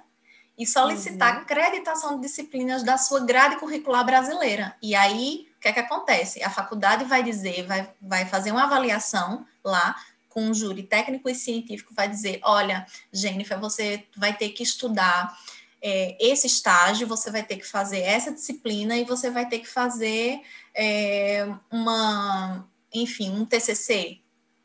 e 0.56 0.66
solicitar 0.66 1.34
uhum. 1.34 1.42
acreditação 1.42 2.16
de 2.16 2.22
disciplinas 2.22 2.82
da 2.82 2.96
sua 2.96 3.20
grade 3.20 3.56
curricular 3.56 4.04
brasileira. 4.04 4.76
E 4.80 4.94
aí, 4.94 5.48
o 5.56 5.60
que 5.60 5.68
é 5.68 5.72
que 5.72 5.80
acontece? 5.80 6.42
A 6.42 6.50
faculdade 6.50 7.04
vai 7.04 7.22
dizer, 7.22 7.66
vai, 7.66 7.92
vai 8.00 8.26
fazer 8.26 8.50
uma 8.50 8.64
avaliação 8.64 9.46
lá 9.64 9.96
com 10.28 10.42
um 10.42 10.54
júri 10.54 10.82
técnico 10.82 11.28
e 11.28 11.34
científico, 11.34 11.94
vai 11.94 12.08
dizer, 12.08 12.40
olha, 12.42 12.84
Jennifer, 13.12 13.58
você 13.58 14.04
vai 14.16 14.36
ter 14.36 14.48
que 14.48 14.64
estudar 14.64 15.32
é, 15.80 16.16
esse 16.18 16.46
estágio, 16.46 17.06
você 17.06 17.30
vai 17.30 17.42
ter 17.42 17.56
que 17.56 17.66
fazer 17.66 18.00
essa 18.00 18.32
disciplina 18.32 18.96
e 18.96 19.04
você 19.04 19.30
vai 19.30 19.46
ter 19.46 19.60
que 19.60 19.68
fazer 19.68 20.40
é, 20.74 21.46
uma, 21.70 22.68
enfim, 22.92 23.30
um 23.30 23.44
TCC. 23.44 24.20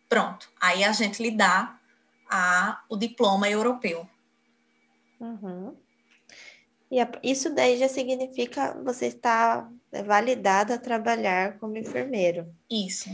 Pronto. 0.08 0.50
Aí 0.60 0.84
a 0.84 0.91
gente 0.91 1.22
lhe 1.22 1.32
dá 1.32 1.78
a, 2.30 2.84
o 2.89 2.98
diploma 2.98 3.50
europeu. 3.50 4.08
Uhum. 5.19 5.76
E 6.91 6.98
isso 7.24 7.54
daí 7.54 7.78
já 7.78 7.88
significa 7.88 8.76
você 8.84 9.08
estar 9.08 9.72
validado 10.06 10.74
a 10.74 10.78
trabalhar 10.78 11.60
como 11.60 11.78
enfermeiro. 11.78 12.52
Isso. 12.69 13.10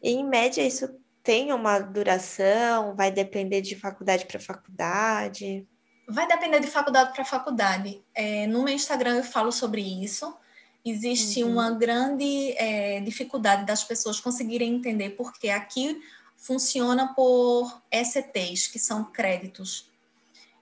E, 0.00 0.10
em 0.10 0.24
média, 0.24 0.62
isso 0.62 0.88
tem 1.22 1.52
uma 1.52 1.78
duração? 1.78 2.94
Vai 2.94 3.10
depender 3.10 3.60
de 3.60 3.74
faculdade 3.74 4.26
para 4.26 4.38
faculdade? 4.38 5.66
Vai 6.08 6.26
depender 6.26 6.60
de 6.60 6.66
faculdade 6.66 7.12
para 7.12 7.24
faculdade. 7.24 8.02
É, 8.14 8.46
no 8.46 8.64
meu 8.64 8.74
Instagram 8.74 9.16
eu 9.16 9.24
falo 9.24 9.50
sobre 9.50 9.80
isso. 9.80 10.36
Existe 10.84 11.44
uhum. 11.44 11.52
uma 11.52 11.70
grande 11.70 12.54
é, 12.56 13.00
dificuldade 13.00 13.64
das 13.64 13.84
pessoas 13.84 14.18
conseguirem 14.18 14.74
entender 14.74 15.10
porque 15.10 15.48
aqui 15.48 16.00
funciona 16.36 17.14
por 17.14 17.80
ECTs, 17.90 18.66
que 18.66 18.78
são 18.78 19.04
créditos. 19.04 19.88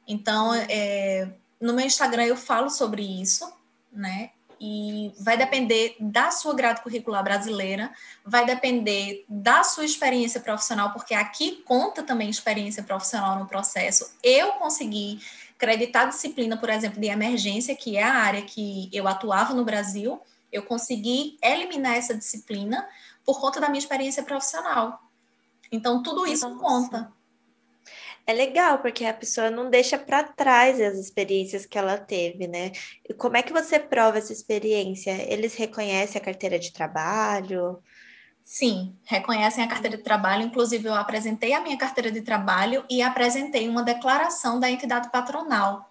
Então, 0.07 0.53
é, 0.55 1.31
no 1.59 1.73
meu 1.73 1.87
Instagram 1.87 2.25
eu 2.25 2.37
falo 2.37 2.69
sobre 2.69 3.03
isso, 3.03 3.51
né? 3.91 4.31
E 4.61 5.11
vai 5.19 5.39
depender 5.39 5.97
da 5.99 6.31
sua 6.31 6.53
grade 6.53 6.83
curricular 6.83 7.25
brasileira, 7.25 7.91
vai 8.23 8.45
depender 8.45 9.25
da 9.27 9.65
sua 9.65 9.87
experiência 9.87 10.39
profissional, 10.39 10.93
porque 10.93 11.15
aqui 11.15 11.63
conta 11.65 12.03
também 12.03 12.29
experiência 12.29 12.83
profissional 12.83 13.39
no 13.39 13.47
processo. 13.47 14.13
Eu 14.23 14.53
consegui 14.53 15.19
acreditar 15.61 16.07
disciplina, 16.07 16.57
por 16.57 16.71
exemplo, 16.71 16.99
de 16.99 17.09
emergência, 17.09 17.77
que 17.77 17.99
é 17.99 18.03
a 18.03 18.15
área 18.15 18.41
que 18.41 18.89
eu 18.93 19.07
atuava 19.07 19.53
no 19.53 19.63
Brasil, 19.63 20.19
eu 20.51 20.63
consegui 20.63 21.37
eliminar 21.43 21.97
essa 21.97 22.15
disciplina 22.15 22.89
por 23.27 23.39
conta 23.39 23.61
da 23.61 23.69
minha 23.69 23.79
experiência 23.79 24.23
profissional. 24.23 24.99
Então, 25.71 26.03
tudo 26.03 26.27
isso 26.27 26.49
Nossa. 26.49 26.61
conta 26.61 27.21
é 28.27 28.33
legal, 28.33 28.79
porque 28.79 29.05
a 29.05 29.15
pessoa 29.15 29.51
não 29.51 29.69
deixa 29.69 29.99
para 29.99 30.23
trás 30.23 30.81
as 30.81 30.97
experiências 30.97 31.67
que 31.67 31.77
ela 31.77 31.99
teve, 31.99 32.47
né? 32.47 32.71
E 33.09 33.13
como 33.13 33.37
é 33.37 33.43
que 33.43 33.53
você 33.53 33.79
prova 33.79 34.19
essa 34.19 34.33
experiência? 34.33 35.11
Eles 35.33 35.55
reconhecem 35.57 36.21
a 36.21 36.25
carteira 36.25 36.59
de 36.59 36.73
trabalho? 36.73 37.83
Sim, 38.53 38.97
reconhecem 39.05 39.63
a 39.63 39.69
carteira 39.69 39.97
de 39.97 40.03
trabalho. 40.03 40.43
Inclusive, 40.43 40.89
eu 40.89 40.95
apresentei 40.95 41.53
a 41.53 41.61
minha 41.61 41.79
carteira 41.79 42.11
de 42.11 42.21
trabalho 42.21 42.85
e 42.91 43.01
apresentei 43.01 43.69
uma 43.69 43.81
declaração 43.81 44.59
da 44.59 44.69
entidade 44.69 45.09
patronal, 45.09 45.89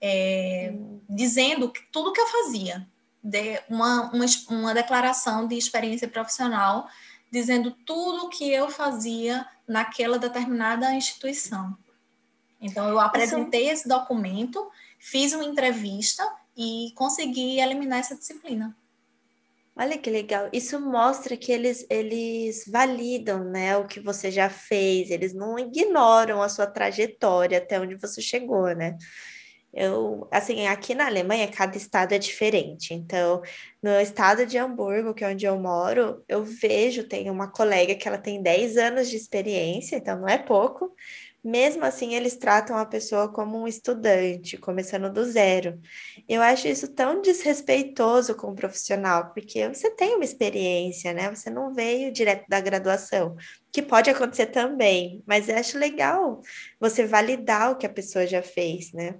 é, 0.00 0.72
hum. 0.74 1.00
dizendo 1.08 1.72
tudo 1.92 2.12
que 2.12 2.20
eu 2.20 2.26
fazia, 2.26 2.84
de 3.22 3.62
uma, 3.68 4.10
uma, 4.12 4.26
uma 4.48 4.74
declaração 4.74 5.46
de 5.46 5.56
experiência 5.56 6.08
profissional 6.08 6.88
dizendo 7.30 7.70
tudo 7.70 8.26
o 8.26 8.28
que 8.28 8.52
eu 8.52 8.68
fazia 8.68 9.46
naquela 9.66 10.18
determinada 10.18 10.92
instituição. 10.92 11.78
Então, 12.60 12.88
eu 12.88 12.98
apresentei 12.98 13.70
esse 13.70 13.88
documento, 13.88 14.68
fiz 14.98 15.32
uma 15.34 15.44
entrevista 15.44 16.28
e 16.56 16.92
consegui 16.96 17.60
eliminar 17.60 18.00
essa 18.00 18.16
disciplina. 18.16 18.76
Olha 19.76 19.96
que 19.98 20.10
legal. 20.10 20.50
Isso 20.52 20.78
mostra 20.78 21.36
que 21.36 21.50
eles, 21.50 21.86
eles 21.88 22.64
validam, 22.68 23.42
né, 23.44 23.76
o 23.76 23.86
que 23.86 24.00
você 24.00 24.30
já 24.30 24.50
fez, 24.50 25.10
eles 25.10 25.32
não 25.32 25.58
ignoram 25.58 26.42
a 26.42 26.48
sua 26.48 26.66
trajetória 26.66 27.56
até 27.58 27.80
onde 27.80 27.96
você 27.96 28.20
chegou, 28.20 28.66
né? 28.74 28.96
Eu, 29.74 30.28
assim, 30.30 30.66
aqui 30.66 30.94
na 30.94 31.06
Alemanha, 31.06 31.48
cada 31.50 31.76
estado 31.78 32.12
é 32.12 32.18
diferente. 32.18 32.92
Então, 32.94 33.42
no 33.82 33.90
estado 34.00 34.44
de 34.46 34.58
Hamburgo, 34.58 35.14
que 35.14 35.24
é 35.24 35.28
onde 35.30 35.46
eu 35.46 35.58
moro, 35.58 36.22
eu 36.28 36.44
vejo, 36.44 37.08
tem 37.08 37.30
uma 37.30 37.50
colega 37.50 37.94
que 37.94 38.06
ela 38.06 38.18
tem 38.18 38.42
10 38.42 38.76
anos 38.76 39.08
de 39.08 39.16
experiência, 39.16 39.96
então 39.96 40.20
não 40.20 40.28
é 40.28 40.38
pouco, 40.38 40.94
mesmo 41.44 41.84
assim, 41.84 42.14
eles 42.14 42.36
tratam 42.36 42.76
a 42.76 42.86
pessoa 42.86 43.28
como 43.28 43.58
um 43.58 43.66
estudante, 43.66 44.56
começando 44.56 45.12
do 45.12 45.24
zero. 45.24 45.80
Eu 46.28 46.40
acho 46.40 46.68
isso 46.68 46.88
tão 46.88 47.20
desrespeitoso 47.20 48.36
com 48.36 48.52
o 48.52 48.54
profissional, 48.54 49.32
porque 49.32 49.68
você 49.68 49.90
tem 49.90 50.14
uma 50.14 50.24
experiência, 50.24 51.12
né? 51.12 51.34
Você 51.34 51.50
não 51.50 51.74
veio 51.74 52.12
direto 52.12 52.46
da 52.48 52.60
graduação, 52.60 53.36
que 53.72 53.82
pode 53.82 54.08
acontecer 54.08 54.46
também, 54.46 55.22
mas 55.26 55.48
eu 55.48 55.56
acho 55.56 55.78
legal 55.78 56.40
você 56.78 57.04
validar 57.06 57.72
o 57.72 57.76
que 57.76 57.86
a 57.86 57.92
pessoa 57.92 58.26
já 58.26 58.42
fez, 58.42 58.92
né? 58.92 59.16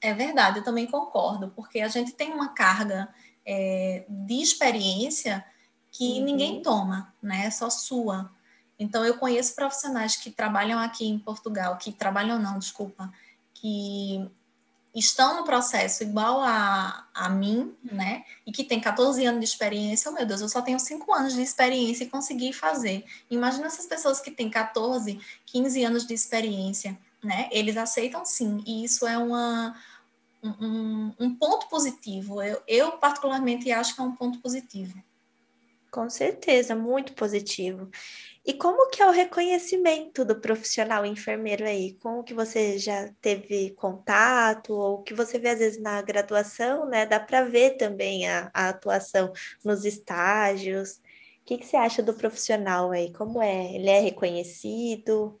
É 0.00 0.14
verdade, 0.14 0.60
eu 0.60 0.64
também 0.64 0.86
concordo, 0.86 1.52
porque 1.54 1.80
a 1.80 1.88
gente 1.88 2.12
tem 2.12 2.32
uma 2.32 2.54
carga 2.54 3.08
é, 3.44 4.06
de 4.08 4.40
experiência 4.40 5.44
que 5.90 6.18
uhum. 6.18 6.24
ninguém 6.24 6.62
toma, 6.62 7.12
né? 7.22 7.46
É 7.46 7.50
só 7.50 7.68
sua. 7.68 8.30
Então, 8.78 9.04
eu 9.04 9.18
conheço 9.18 9.54
profissionais 9.54 10.16
que 10.16 10.30
trabalham 10.30 10.78
aqui 10.78 11.06
em 11.06 11.18
Portugal, 11.18 11.76
que 11.76 11.92
trabalham 11.92 12.38
não, 12.38 12.58
desculpa, 12.58 13.12
que 13.54 14.30
estão 14.94 15.36
no 15.36 15.44
processo 15.44 16.02
igual 16.02 16.40
a, 16.40 17.06
a 17.14 17.28
mim, 17.28 17.74
né? 17.82 18.24
E 18.46 18.52
que 18.52 18.64
tem 18.64 18.80
14 18.80 19.24
anos 19.24 19.40
de 19.40 19.46
experiência. 19.46 20.10
Oh, 20.10 20.14
meu 20.14 20.26
Deus, 20.26 20.40
eu 20.40 20.48
só 20.48 20.62
tenho 20.62 20.78
5 20.78 21.12
anos 21.12 21.34
de 21.34 21.42
experiência 21.42 22.04
e 22.04 22.08
consegui 22.08 22.52
fazer. 22.52 23.04
Imagina 23.30 23.66
essas 23.66 23.86
pessoas 23.86 24.20
que 24.20 24.30
têm 24.30 24.50
14, 24.50 25.20
15 25.46 25.84
anos 25.84 26.06
de 26.06 26.14
experiência, 26.14 26.98
né? 27.22 27.48
Eles 27.50 27.76
aceitam 27.76 28.24
sim. 28.24 28.62
E 28.66 28.84
isso 28.84 29.06
é 29.06 29.18
uma, 29.18 29.76
um, 30.42 31.12
um 31.18 31.34
ponto 31.34 31.68
positivo. 31.68 32.42
Eu, 32.42 32.62
eu, 32.66 32.92
particularmente, 32.92 33.70
acho 33.70 33.94
que 33.94 34.00
é 34.00 34.04
um 34.04 34.14
ponto 34.14 34.38
positivo. 34.38 34.96
Com 35.90 36.10
certeza, 36.10 36.74
muito 36.74 37.12
positivo. 37.14 37.90
E 38.48 38.54
como 38.54 38.88
que 38.88 39.02
é 39.02 39.06
o 39.06 39.10
reconhecimento 39.10 40.24
do 40.24 40.40
profissional 40.40 41.04
enfermeiro 41.04 41.66
aí? 41.66 41.92
Com 42.00 42.20
o 42.20 42.24
que 42.24 42.32
você 42.32 42.78
já 42.78 43.12
teve 43.20 43.72
contato, 43.72 44.72
ou 44.72 45.02
que 45.02 45.12
você 45.12 45.38
vê 45.38 45.50
às 45.50 45.58
vezes 45.58 45.82
na 45.82 46.00
graduação, 46.00 46.86
né? 46.86 47.04
Dá 47.04 47.20
para 47.20 47.44
ver 47.44 47.76
também 47.76 48.26
a, 48.26 48.50
a, 48.54 48.70
atuação 48.70 49.34
nos 49.62 49.84
estágios. 49.84 50.92
O 50.92 51.44
que, 51.44 51.58
que 51.58 51.66
você 51.66 51.76
acha 51.76 52.02
do 52.02 52.14
profissional 52.14 52.90
aí? 52.90 53.12
Como 53.12 53.42
é? 53.42 53.74
Ele 53.74 53.90
é 53.90 54.00
reconhecido? 54.00 55.38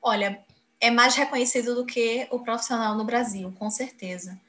Olha, 0.00 0.40
é 0.80 0.92
mais 0.92 1.16
reconhecido 1.16 1.74
do 1.74 1.84
que 1.84 2.28
o 2.30 2.38
profissional 2.38 2.96
no 2.96 3.04
Brasil, 3.04 3.52
com 3.58 3.68
certeza. 3.68 4.40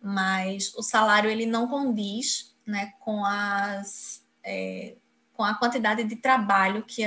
Mas 0.00 0.72
o 0.76 0.82
salário 0.82 1.28
ele 1.28 1.44
não 1.44 1.66
condiz 1.66 2.54
né, 2.64 2.92
com, 3.00 3.24
as, 3.24 4.24
é, 4.44 4.94
com 5.34 5.42
a 5.42 5.58
quantidade 5.58 6.04
de 6.04 6.14
trabalho 6.14 6.84
que 6.84 7.02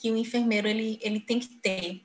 que 0.00 0.10
o 0.10 0.16
enfermeiro 0.16 0.68
ele, 0.68 0.98
ele 1.02 1.20
tem 1.20 1.38
que 1.38 1.48
ter. 1.48 2.02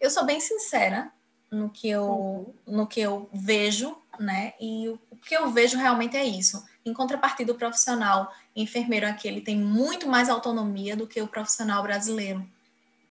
Eu 0.00 0.10
sou 0.10 0.24
bem 0.24 0.40
sincera 0.40 1.10
no 1.50 1.70
que 1.70 1.88
eu, 1.88 2.04
uhum. 2.04 2.54
no 2.66 2.86
que 2.86 3.00
eu 3.00 3.28
vejo, 3.32 3.96
né? 4.18 4.54
E 4.60 4.88
o, 4.88 4.98
o 5.10 5.16
que 5.16 5.34
eu 5.34 5.50
vejo 5.50 5.76
realmente 5.76 6.16
é 6.16 6.24
isso. 6.24 6.64
Em 6.84 6.92
contrapartida, 6.92 7.52
o 7.52 7.56
profissional 7.56 8.32
enfermeiro 8.56 9.06
aqui 9.06 9.28
ele 9.28 9.40
tem 9.40 9.56
muito 9.56 10.08
mais 10.08 10.28
autonomia 10.28 10.96
do 10.96 11.06
que 11.06 11.20
o 11.20 11.28
profissional 11.28 11.82
brasileiro. 11.82 12.44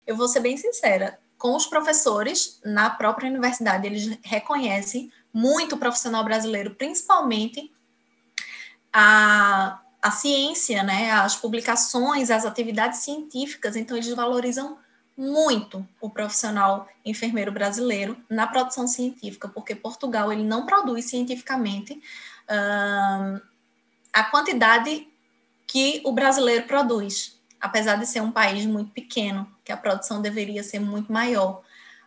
Eu 0.06 0.16
vou 0.16 0.28
ser 0.28 0.40
bem 0.40 0.56
sincera, 0.56 1.20
com 1.38 1.56
os 1.56 1.66
professores 1.66 2.60
na 2.64 2.90
própria 2.90 3.30
universidade, 3.30 3.88
eles 3.88 4.18
reconhecem 4.24 5.12
muito 5.34 5.76
o 5.76 5.78
profissional 5.78 6.24
brasileiro, 6.24 6.76
principalmente 6.76 7.72
a 8.94 9.82
a 10.06 10.12
ciência, 10.12 10.84
né, 10.84 11.10
as 11.10 11.36
publicações, 11.36 12.30
as 12.30 12.46
atividades 12.46 13.00
científicas, 13.00 13.76
então 13.76 13.98
eles 13.98 14.14
valorizam 14.14 14.78
muito 15.18 15.84
o 16.00 16.12
profissional 16.12 16.88
enfermeiro 17.04 17.52
brasileiro 17.52 18.16
na 18.30 18.46
produção 18.46 18.88
científica, 18.88 19.50
porque 19.50 19.74
Portugal 19.74 20.32
ele 20.32 20.44
não 20.44 20.68
produz 20.68 21.06
cientificamente 21.06 21.94
uh, 21.94 23.42
a 24.14 24.24
quantidade 24.26 25.08
que 25.66 26.04
o 26.06 26.12
brasileiro 26.12 26.68
produz, 26.68 27.40
apesar 27.60 27.96
de 27.96 28.06
ser 28.06 28.22
um 28.22 28.32
país 28.32 28.64
muito 28.64 28.92
pequeno, 28.92 29.52
que 29.64 29.72
a 29.72 29.78
produção 29.78 30.22
deveria 30.22 30.62
ser 30.62 30.78
muito 30.78 31.12
maior, 31.12 31.64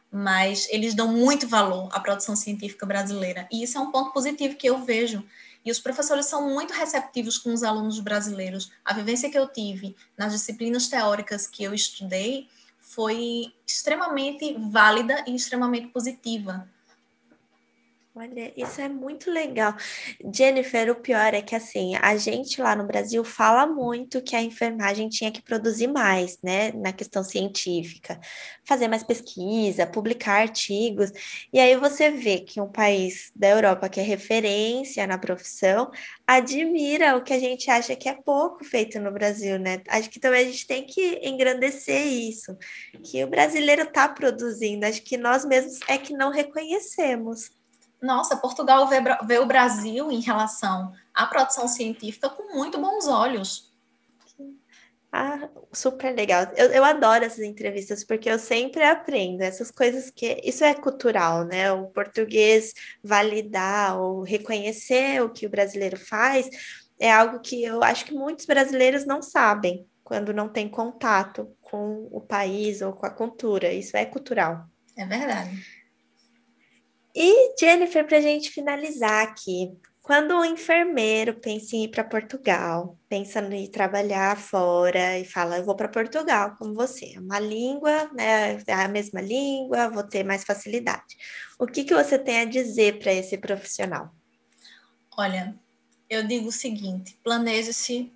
mas 0.08 0.68
eles 0.70 0.94
dão 0.94 1.08
muito 1.08 1.48
valor 1.48 1.88
à 1.90 1.98
produção 1.98 2.37
científica 2.37 2.87
brasileira, 2.87 3.48
e 3.50 3.64
isso 3.64 3.76
é 3.76 3.80
um 3.80 3.90
ponto 3.90 4.12
positivo 4.12 4.54
que 4.54 4.68
eu 4.68 4.84
vejo 4.84 5.24
e 5.64 5.70
os 5.70 5.78
professores 5.78 6.26
são 6.26 6.48
muito 6.48 6.72
receptivos 6.72 7.38
com 7.38 7.52
os 7.52 7.62
alunos 7.62 8.00
brasileiros. 8.00 8.70
A 8.84 8.94
vivência 8.94 9.30
que 9.30 9.38
eu 9.38 9.46
tive 9.48 9.96
nas 10.16 10.32
disciplinas 10.32 10.88
teóricas 10.88 11.46
que 11.46 11.62
eu 11.62 11.74
estudei 11.74 12.48
foi 12.80 13.52
extremamente 13.66 14.56
válida 14.70 15.24
e 15.26 15.34
extremamente 15.34 15.88
positiva. 15.88 16.68
Olha, 18.20 18.52
isso 18.57 18.81
é 18.81 18.88
muito 18.88 19.31
legal. 19.31 19.76
Jennifer, 20.35 20.90
o 20.90 20.96
pior 20.96 21.35
é 21.35 21.40
que 21.40 21.54
assim, 21.54 21.94
a 21.94 22.16
gente 22.16 22.61
lá 22.61 22.74
no 22.74 22.85
Brasil 22.85 23.22
fala 23.22 23.64
muito 23.64 24.20
que 24.20 24.35
a 24.35 24.42
enfermagem 24.42 25.09
tinha 25.09 25.31
que 25.31 25.40
produzir 25.40 25.87
mais, 25.87 26.37
né, 26.42 26.72
na 26.72 26.92
questão 26.92 27.22
científica, 27.22 28.18
fazer 28.66 28.88
mais 28.88 29.04
pesquisa, 29.04 29.87
publicar 29.87 30.40
artigos. 30.40 31.12
E 31.52 31.61
aí 31.61 31.76
você 31.76 32.11
vê 32.11 32.40
que 32.40 32.61
um 32.61 32.66
país 32.66 33.31
da 33.37 33.50
Europa 33.50 33.88
que 33.88 34.00
é 34.00 34.02
referência 34.02 35.07
na 35.07 35.16
profissão 35.16 35.88
admira 36.26 37.16
o 37.16 37.22
que 37.22 37.33
a 37.33 37.38
gente 37.38 37.70
acha 37.70 37.94
que 37.94 38.09
é 38.09 38.14
pouco 38.14 38.64
feito 38.64 38.98
no 38.98 39.12
Brasil, 39.12 39.61
né? 39.61 39.81
Acho 39.88 40.11
que 40.11 40.18
também 40.18 40.40
a 40.40 40.50
gente 40.50 40.66
tem 40.66 40.85
que 40.85 41.20
engrandecer 41.22 42.04
isso, 42.04 42.57
que 43.04 43.22
o 43.22 43.28
brasileiro 43.28 43.83
está 43.83 44.09
produzindo, 44.09 44.87
acho 44.87 45.02
que 45.02 45.16
nós 45.16 45.44
mesmos 45.44 45.78
é 45.87 45.96
que 45.96 46.12
não 46.12 46.33
reconhecemos 46.33 47.57
nossa, 48.00 48.37
Portugal 48.37 48.87
vê, 48.87 48.98
vê, 49.26 49.38
o 49.38 49.46
Brasil 49.46 50.11
em 50.11 50.20
relação 50.20 50.92
à 51.14 51.26
produção 51.26 51.66
científica 51.66 52.28
com 52.28 52.54
muito 52.54 52.78
bons 52.78 53.08
olhos. 53.08 53.68
Ah, 55.11 55.48
super 55.72 56.14
legal. 56.14 56.52
Eu, 56.54 56.70
eu 56.70 56.84
adoro 56.84 57.24
essas 57.24 57.40
entrevistas 57.40 58.04
porque 58.04 58.30
eu 58.30 58.38
sempre 58.38 58.82
aprendo 58.82 59.40
essas 59.42 59.70
coisas 59.70 60.11
que. 60.11 60.40
Isso 60.44 60.62
é 60.62 60.74
cultural, 60.74 61.44
né? 61.44 61.72
O 61.72 61.87
português 61.87 62.74
validar 63.02 63.98
ou 63.98 64.22
reconhecer 64.22 65.22
o 65.22 65.30
que 65.30 65.46
o 65.46 65.50
brasileiro 65.50 65.98
faz 65.98 66.48
é 67.00 67.11
algo 67.11 67.40
que 67.40 67.64
eu 67.64 67.82
acho 67.82 68.04
que 68.04 68.12
muitos 68.12 68.44
brasileiros 68.44 69.06
não 69.06 69.22
sabem 69.22 69.87
quando 70.04 70.32
não 70.32 70.48
tem 70.48 70.68
contato 70.68 71.54
com 71.62 72.08
o 72.11 72.20
país 72.20 72.82
ou 72.82 72.92
com 72.92 73.06
a 73.06 73.11
cultura. 73.11 73.72
Isso 73.72 73.96
é 73.96 74.04
cultural. 74.04 74.66
É 74.96 75.06
verdade. 75.06 75.77
E, 77.20 77.52
Jennifer, 77.59 78.07
para 78.07 78.18
a 78.18 78.20
gente 78.20 78.48
finalizar 78.48 79.24
aqui, 79.24 79.76
quando 80.00 80.38
o 80.38 80.44
enfermeiro 80.44 81.35
pensa 81.35 81.74
em 81.74 81.83
ir 81.83 81.88
para 81.88 82.04
Portugal, 82.04 82.96
pensa 83.09 83.40
em 83.40 83.68
trabalhar 83.68 84.37
fora 84.37 85.18
e 85.18 85.24
fala, 85.24 85.59
eu 85.59 85.64
vou 85.64 85.74
para 85.74 85.88
Portugal, 85.88 86.54
como 86.57 86.74
você, 86.74 87.14
é 87.16 87.18
uma 87.18 87.40
língua, 87.40 88.09
né, 88.14 88.62
é 88.64 88.72
a 88.72 88.87
mesma 88.87 89.20
língua, 89.20 89.90
vou 89.90 90.04
ter 90.04 90.22
mais 90.22 90.44
facilidade. 90.44 91.16
O 91.59 91.66
que, 91.66 91.83
que 91.83 91.92
você 91.92 92.16
tem 92.16 92.38
a 92.38 92.44
dizer 92.44 93.00
para 93.00 93.12
esse 93.12 93.37
profissional? 93.37 94.14
Olha, 95.16 95.59
eu 96.09 96.24
digo 96.24 96.50
o 96.50 96.52
seguinte: 96.52 97.18
planeje-se 97.24 98.12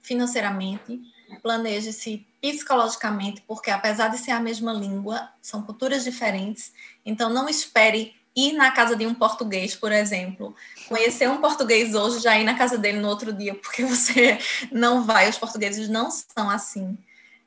financeiramente, 0.00 0.98
planeje-se 1.42 2.26
psicologicamente, 2.40 3.42
porque 3.46 3.70
apesar 3.70 4.08
de 4.08 4.16
ser 4.16 4.30
a 4.30 4.40
mesma 4.40 4.72
língua, 4.72 5.28
são 5.42 5.60
culturas 5.60 6.04
diferentes, 6.04 6.72
então 7.04 7.28
não 7.28 7.50
espere 7.50 8.16
ir 8.36 8.52
na 8.52 8.70
casa 8.70 8.94
de 8.94 9.06
um 9.06 9.14
português, 9.14 9.74
por 9.74 9.90
exemplo, 9.90 10.54
conhecer 10.88 11.28
um 11.28 11.38
português 11.38 11.94
hoje, 11.94 12.20
já 12.20 12.38
ir 12.38 12.44
na 12.44 12.54
casa 12.54 12.76
dele 12.76 13.00
no 13.00 13.08
outro 13.08 13.32
dia, 13.32 13.54
porque 13.58 13.84
você 13.84 14.38
não 14.70 15.02
vai, 15.02 15.28
os 15.30 15.38
portugueses 15.38 15.88
não 15.88 16.10
são 16.10 16.50
assim, 16.50 16.98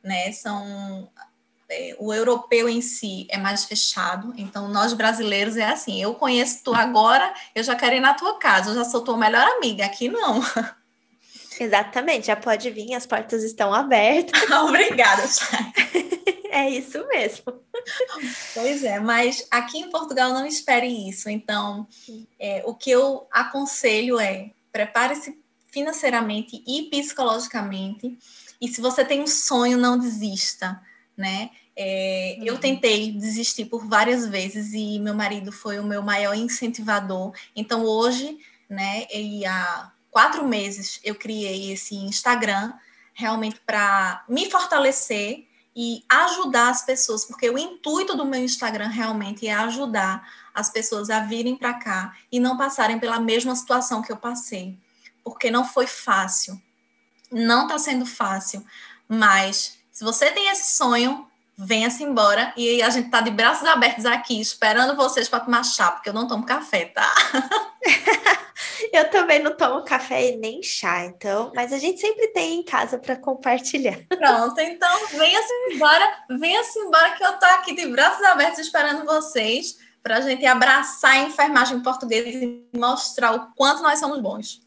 né? 0.03 0.31
São 0.31 1.07
é, 1.69 1.95
o 1.99 2.11
europeu 2.11 2.67
em 2.67 2.81
si 2.81 3.27
é 3.29 3.37
mais 3.37 3.65
fechado, 3.65 4.33
então 4.35 4.67
nós 4.67 4.93
brasileiros 4.93 5.55
é 5.55 5.65
assim, 5.65 6.01
eu 6.01 6.15
conheço 6.15 6.63
tu 6.63 6.73
agora, 6.73 7.31
eu 7.53 7.63
já 7.63 7.75
quero 7.75 7.95
ir 7.95 7.99
na 7.99 8.15
tua 8.15 8.39
casa, 8.39 8.71
eu 8.71 8.75
já 8.75 8.83
sou 8.83 9.01
tua 9.01 9.15
melhor 9.15 9.47
amiga, 9.57 9.85
aqui 9.85 10.09
não. 10.09 10.41
Exatamente, 11.59 12.27
já 12.27 12.37
pode 12.37 12.71
vir, 12.71 12.95
as 12.95 13.05
portas 13.05 13.43
estão 13.43 13.73
abertas. 13.73 14.41
Obrigada, 14.49 15.27
Chay. 15.27 16.38
É 16.49 16.69
isso 16.69 17.05
mesmo. 17.07 17.59
Pois 18.53 18.83
é, 18.83 18.99
mas 18.99 19.47
aqui 19.49 19.77
em 19.77 19.89
Portugal 19.89 20.33
não 20.33 20.45
espere 20.45 20.87
isso. 21.09 21.29
Então, 21.29 21.87
é, 22.37 22.61
o 22.65 22.73
que 22.73 22.91
eu 22.91 23.25
aconselho 23.31 24.19
é 24.19 24.51
prepare-se 24.71 25.39
financeiramente 25.67 26.61
e 26.67 26.89
psicologicamente. 26.89 28.17
E 28.59 28.67
se 28.67 28.81
você 28.81 29.05
tem 29.05 29.21
um 29.21 29.27
sonho, 29.27 29.77
não 29.77 29.97
desista, 29.97 30.81
né? 31.15 31.51
É, 31.75 32.35
uhum. 32.39 32.45
Eu 32.45 32.57
tentei 32.57 33.11
desistir 33.13 33.65
por 33.65 33.87
várias 33.87 34.27
vezes 34.27 34.73
e 34.73 34.99
meu 34.99 35.13
marido 35.13 35.51
foi 35.51 35.79
o 35.79 35.83
meu 35.83 36.01
maior 36.01 36.35
incentivador. 36.35 37.33
Então, 37.55 37.85
hoje, 37.85 38.37
né, 38.69 39.07
e 39.13 39.45
há 39.45 39.91
quatro 40.11 40.45
meses, 40.45 40.99
eu 41.03 41.15
criei 41.15 41.71
esse 41.71 41.95
Instagram 41.95 42.73
realmente 43.13 43.61
para 43.65 44.25
me 44.27 44.49
fortalecer 44.49 45.45
e 45.81 46.03
ajudar 46.09 46.71
as 46.71 46.81
pessoas, 46.81 47.23
porque 47.23 47.49
o 47.49 47.57
intuito 47.57 48.13
do 48.17 48.25
meu 48.25 48.43
Instagram 48.43 48.89
realmente 48.89 49.47
é 49.47 49.53
ajudar 49.53 50.29
as 50.53 50.69
pessoas 50.69 51.09
a 51.09 51.21
virem 51.21 51.55
para 51.55 51.73
cá 51.73 52.17
e 52.29 52.37
não 52.37 52.57
passarem 52.57 52.99
pela 52.99 53.17
mesma 53.17 53.55
situação 53.55 54.01
que 54.01 54.11
eu 54.11 54.17
passei, 54.17 54.77
porque 55.23 55.49
não 55.49 55.63
foi 55.63 55.87
fácil. 55.87 56.61
Não 57.31 57.63
está 57.63 57.79
sendo 57.79 58.05
fácil, 58.05 58.61
mas 59.07 59.77
se 59.89 60.03
você 60.03 60.29
tem 60.31 60.49
esse 60.49 60.75
sonho, 60.75 61.25
venha-se 61.59 62.03
embora 62.03 62.53
e 62.55 62.81
a 62.81 62.89
gente 62.89 63.07
está 63.07 63.19
de 63.19 63.31
braços 63.31 63.67
abertos 63.67 64.05
aqui, 64.05 64.39
esperando 64.39 64.95
vocês 64.95 65.27
para 65.27 65.41
tomar 65.41 65.63
chá, 65.63 65.91
porque 65.91 66.07
eu 66.07 66.13
não 66.13 66.25
tomo 66.25 66.45
café, 66.45 66.85
tá? 66.85 67.13
eu 68.93 69.09
também 69.09 69.43
não 69.43 69.55
tomo 69.55 69.83
café 69.83 70.29
e 70.29 70.37
nem 70.37 70.63
chá, 70.63 71.03
então, 71.05 71.51
mas 71.53 71.73
a 71.73 71.77
gente 71.77 71.99
sempre 71.99 72.27
tem 72.27 72.59
em 72.59 72.63
casa 72.63 72.97
para 72.97 73.17
compartilhar. 73.17 73.99
Pronto, 74.07 74.59
então 74.61 75.07
venha-se 75.09 75.53
embora, 75.73 76.25
venha-se 76.29 76.79
embora 76.79 77.11
que 77.11 77.23
eu 77.23 77.33
tô 77.33 77.45
aqui 77.47 77.75
de 77.75 77.87
braços 77.87 78.23
abertos 78.23 78.59
esperando 78.59 79.05
vocês 79.05 79.77
para 80.01 80.17
a 80.17 80.21
gente 80.21 80.45
abraçar 80.45 81.11
a 81.11 81.19
enfermagem 81.23 81.81
portuguesa 81.81 82.29
e 82.29 82.65
mostrar 82.73 83.33
o 83.33 83.53
quanto 83.53 83.83
nós 83.83 83.99
somos 83.99 84.21
bons. 84.21 84.61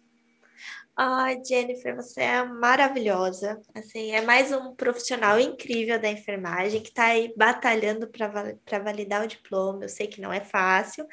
Ai, 0.94 1.40
Jennifer, 1.42 1.96
você 1.96 2.20
é 2.20 2.44
maravilhosa. 2.44 3.60
Assim, 3.74 4.10
é 4.12 4.20
mais 4.20 4.52
um 4.52 4.74
profissional 4.74 5.40
incrível 5.40 5.98
da 5.98 6.10
enfermagem 6.10 6.82
que 6.82 6.90
está 6.90 7.04
aí 7.06 7.32
batalhando 7.34 8.06
para 8.08 8.78
validar 8.78 9.24
o 9.24 9.26
diploma. 9.26 9.84
Eu 9.84 9.88
sei 9.88 10.06
que 10.06 10.20
não 10.20 10.30
é 10.30 10.40
fácil 10.40 11.06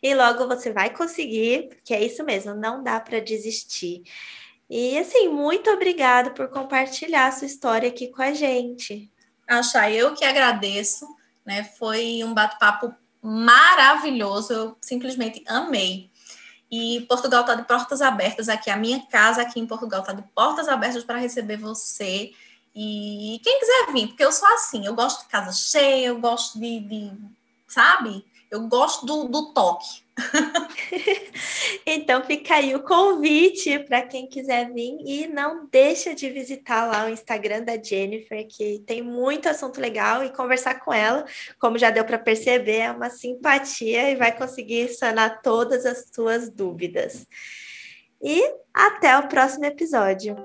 e 0.00 0.14
logo 0.14 0.46
você 0.46 0.72
vai 0.72 0.90
conseguir, 0.90 1.68
porque 1.68 1.92
é 1.92 2.04
isso 2.04 2.24
mesmo, 2.24 2.54
não 2.54 2.82
dá 2.82 3.00
para 3.00 3.18
desistir. 3.20 4.02
E 4.70 4.96
assim, 4.98 5.28
muito 5.28 5.68
obrigada 5.68 6.30
por 6.30 6.48
compartilhar 6.48 7.26
a 7.26 7.32
sua 7.32 7.46
história 7.46 7.88
aqui 7.88 8.08
com 8.08 8.22
a 8.22 8.32
gente. 8.32 9.10
Acha, 9.48 9.90
eu 9.90 10.14
que 10.14 10.24
agradeço, 10.24 11.06
né? 11.44 11.64
Foi 11.76 12.22
um 12.24 12.32
bate-papo 12.32 12.94
maravilhoso, 13.20 14.52
eu 14.52 14.76
simplesmente 14.80 15.42
amei. 15.46 16.10
E 16.76 17.02
Portugal 17.02 17.42
está 17.42 17.54
de 17.54 17.62
portas 17.62 18.02
abertas 18.02 18.48
aqui. 18.48 18.68
A 18.68 18.76
minha 18.76 19.00
casa 19.06 19.42
aqui 19.42 19.60
em 19.60 19.66
Portugal 19.66 20.00
está 20.00 20.12
de 20.12 20.22
portas 20.34 20.66
abertas 20.66 21.04
para 21.04 21.20
receber 21.20 21.56
você. 21.56 22.32
E 22.74 23.40
quem 23.44 23.60
quiser 23.60 23.92
vir, 23.92 24.08
porque 24.08 24.24
eu 24.24 24.32
sou 24.32 24.48
assim, 24.48 24.84
eu 24.84 24.92
gosto 24.92 25.22
de 25.22 25.28
casa 25.28 25.52
cheia, 25.52 26.06
eu 26.06 26.18
gosto 26.18 26.58
de, 26.58 26.80
de 26.80 27.12
sabe? 27.68 28.26
Eu 28.50 28.66
gosto 28.66 29.06
do, 29.06 29.28
do 29.28 29.52
toque. 29.52 30.02
então 31.84 32.22
fica 32.24 32.54
aí 32.54 32.74
o 32.74 32.82
convite 32.82 33.78
para 33.80 34.02
quem 34.02 34.28
quiser 34.28 34.72
vir 34.72 34.96
e 35.04 35.26
não 35.26 35.66
deixa 35.66 36.14
de 36.14 36.30
visitar 36.30 36.86
lá 36.86 37.06
o 37.06 37.08
Instagram 37.08 37.62
da 37.62 37.80
Jennifer, 37.82 38.46
que 38.46 38.82
tem 38.86 39.02
muito 39.02 39.48
assunto 39.48 39.80
legal 39.80 40.24
e 40.24 40.32
conversar 40.32 40.80
com 40.80 40.92
ela, 40.92 41.24
como 41.58 41.78
já 41.78 41.90
deu 41.90 42.04
para 42.04 42.18
perceber, 42.18 42.78
é 42.78 42.90
uma 42.90 43.10
simpatia 43.10 44.10
e 44.10 44.16
vai 44.16 44.36
conseguir 44.36 44.88
sanar 44.88 45.42
todas 45.42 45.84
as 45.84 46.08
suas 46.12 46.48
dúvidas. 46.48 47.26
E 48.22 48.42
até 48.72 49.18
o 49.18 49.28
próximo 49.28 49.66
episódio. 49.66 50.36